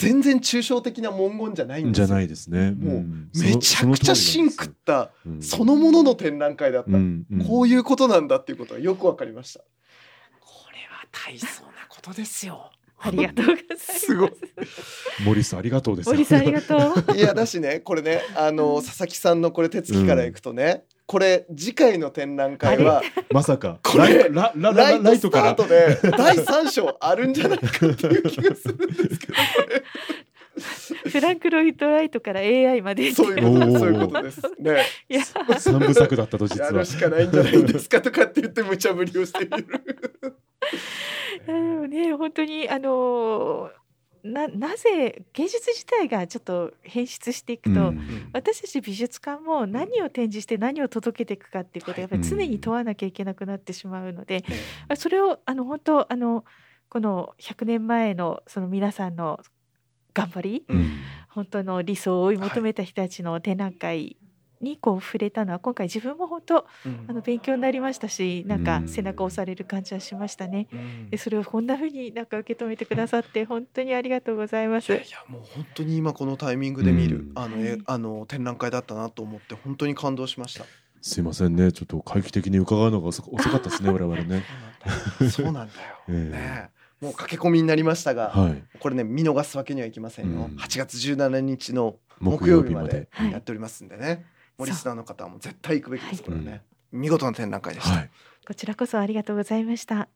[0.00, 2.06] 全然抽象的な文言じゃないんですよ。
[2.06, 2.70] じゃないですね。
[2.70, 9.60] もううんめちゃくちゃ芯食ったうんそのものの展覧会だった、うんうんこういうことなんだっていうことがよくわかりました。
[9.60, 9.66] こ
[10.72, 12.70] れは大層なことですよ。
[13.02, 14.00] ありがとうございます。
[14.00, 14.32] すごい
[15.24, 16.12] モリスありがとうですよ。
[16.12, 16.76] 森さんありがと
[17.12, 17.12] う。
[17.16, 23.02] いやだしねこれねあの佐々木さんのこれ手つきからいくとね、これ次回の展覧会は
[23.32, 23.80] まさか。
[23.82, 28.84] これラララライトからートで第3章あるんじゃないかっていう気がするんで
[29.16, 29.34] すけど
[31.10, 33.42] フランク・ロイド・ライトから AI までそういう。
[33.42, 34.40] ことですおーそういうことです。
[34.60, 34.84] ね。
[35.08, 35.24] いや。
[35.58, 36.66] 三部作だったと実は。
[36.68, 36.86] やる。
[36.86, 39.66] しかないんじゃないですかとかって言って無茶ぶりをしている
[41.88, 43.68] ね本当にあの
[44.22, 48.30] ななぜ芸術自体がちょっと変質していくと、うん。
[48.32, 54.44] 私たち美術館も何を展示して何を届けていくかっていうことをやっぱり常に問わなきゃいけなくなってしまうので、
[54.96, 56.44] それをあの本当あの
[56.88, 59.40] この100年前のその皆さんの
[60.14, 60.90] 頑張りうん。
[61.30, 64.16] 本当の理想を追い求めた人たちの展覧会
[64.60, 66.66] にこう触れたのは今回自分も本当
[67.08, 70.68] あの勉強になりましたしなんか背中を押される感じはしましたね。
[71.10, 74.92] でそれをこんな風になんか受け止めてくださって本当にありがとうございます。
[74.92, 80.64] いやもう本当に今このタイミングで見る、うんあの、はいえあの展覧会だったなと思って本当に感動しました。
[81.02, 84.44] すいませんねちょっと回帰的に伺うのが遅遅かったですね 我々ね。
[85.30, 85.70] そうなんだよ。
[86.08, 90.50] ええねえもう駆け込みになりましたが、はいこれね見逃すわけにはいきませんよ。
[90.50, 94.06] うん8月17日の木木曜日までやっておりますんでね。
[94.06, 96.62] もうリスナーの方はもう絶対行くべきです、はいこれはね。
[96.92, 97.94] 見事な展覧会でした。
[97.94, 98.10] はい。
[98.46, 100.08] こちらこそありがとうございました。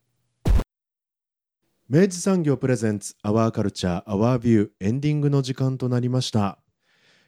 [1.87, 6.57] 明治産業プレゼンツアワーカルチャーアワービューエンディングの時間となりました。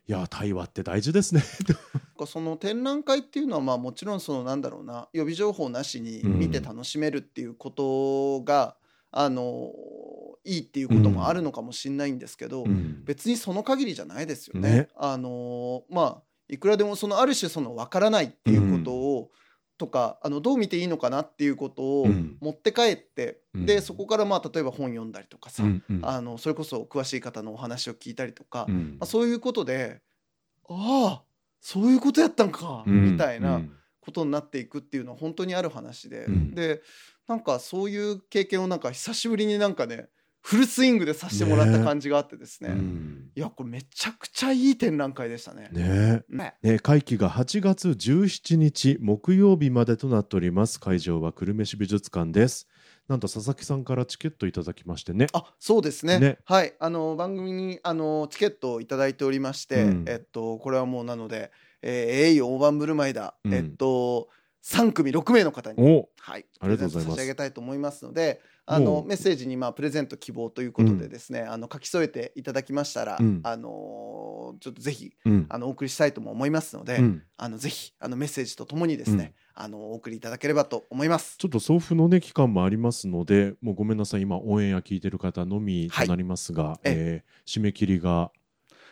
[0.08, 1.44] いや対話って大事ですね。
[2.26, 8.78] その展覧会っていうのはまあもちろんそのなんだろうな予備情報なしに見て楽しめるっていうことが、
[9.12, 9.72] あの
[10.44, 14.70] いいっていうこともあるのかもしれないんですけど、うん別にその限りじゃないですよね。
[14.70, 19.32] ねあのまあいくらでもそのある種その分からないっていうことを、
[19.78, 22.38] とかあのどう見ていいのかなっていうことをうん。
[22.42, 23.66] 持って帰って、うん。
[23.66, 26.00] でそこからまあ例えば本読んだりとかさ、うんうん。
[26.04, 28.98] あのそれこそ詳しい方のお話を聞いたりとか、うん。
[29.00, 30.02] まあ、そういうことで
[30.68, 31.24] ああ
[31.62, 33.12] そういうことやったんか、うん。
[33.12, 33.72] みたいなうん。
[34.02, 36.56] ことになっていくっていうのは本当にある話で、うん。
[36.56, 36.82] で
[37.28, 40.08] なんかそういう経験をなんか久しぶりになんかね
[40.42, 42.70] フルスイングでさせてもらった感じがあってですね。
[42.70, 45.70] うんいやこれめちゃくちゃいい展覧会でしたね。
[45.72, 46.24] ね。
[46.28, 46.56] ね。
[46.64, 50.80] ね、会期が8月17日木曜日までとなっております。
[50.80, 52.68] 会場は久留米市美術館です。
[53.08, 55.28] なんと佐々木さんからチケットいただきましてね。
[55.34, 56.20] あそうですね。
[56.20, 56.40] ね。
[56.46, 56.74] はい。
[56.80, 60.06] あの番組にあのチケットをいただいておりまして、うん。
[60.08, 61.52] えっとこれはもうなので
[61.84, 63.54] 「えー、栄誉大盤振る舞いだ」うん。
[63.54, 64.30] えっと
[64.68, 66.10] 3組6名の方に、お。
[66.20, 67.16] はい、ありがとうございます。
[67.16, 73.40] 差し上げたいと思いますのであのメッセージにまあプレゼント希望ということでですね、あの書き添えていただきましたら、うん。
[73.44, 75.46] あのちょっとぜひうん。
[75.48, 77.24] あのお送りしたいとも思いますので、うん。
[77.38, 81.38] あのぜひあのメッセージとともにですね、あのお送りいただければと思います。
[81.38, 88.32] ちょっと送付のね期間もありますのでもうごめんなさい今オンエア聞いてる方のみとなりますが、えー締め切りが、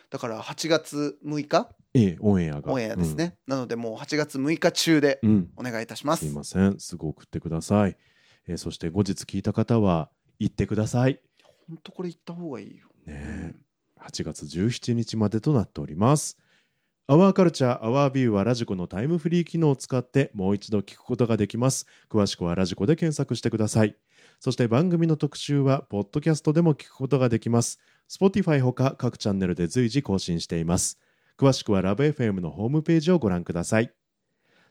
[0.08, 1.68] だから8月6日？
[1.96, 2.72] えーオンエアが。
[2.72, 6.26] オンエアですね、なのでもう8月6日中でうん、うんお願いいたします。
[6.26, 6.78] すいません。
[6.78, 7.96] すぐ送ってください、
[8.46, 11.20] えーそして後日聞いた方は言ってください。
[11.68, 12.86] 本当これ言った方がいいよ。
[13.06, 13.54] ねえ。
[14.00, 16.38] 8月17日までとなっております。
[17.08, 21.86] アワーカルチャーアワービューはラジコのタイムフリー機能を使ってもう一度聞くことができます。
[22.10, 23.96] 詳しくはラジコで検索してください。
[24.40, 27.78] そして番組の特集はポッドキャストでも聞くことができます。
[28.08, 30.98] Spotify ほか各チャンネルで随時更新しています。
[31.38, 33.92] 詳しくはラブ f m のホームページをご覧ください。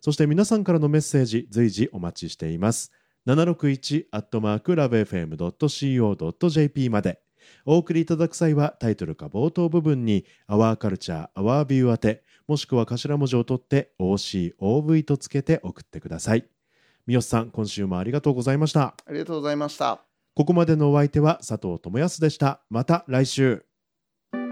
[0.01, 2.91] そして皆さんからのメッセージ随時お待ちしています。
[3.27, 7.21] 761アットマークラブ FM.co.jp まで。
[7.65, 16.47] お送りいただく際はタイトルか冒頭部分に「アワーカルチャーアワービュー宛てもしくは頭文字を取って OCOV とつけて送ってください
[17.07, 20.01] 三好さん今週もありがとうございましたありがとうございました
[20.33, 23.65] ここまでのお相手は佐藤智康でしたまた来週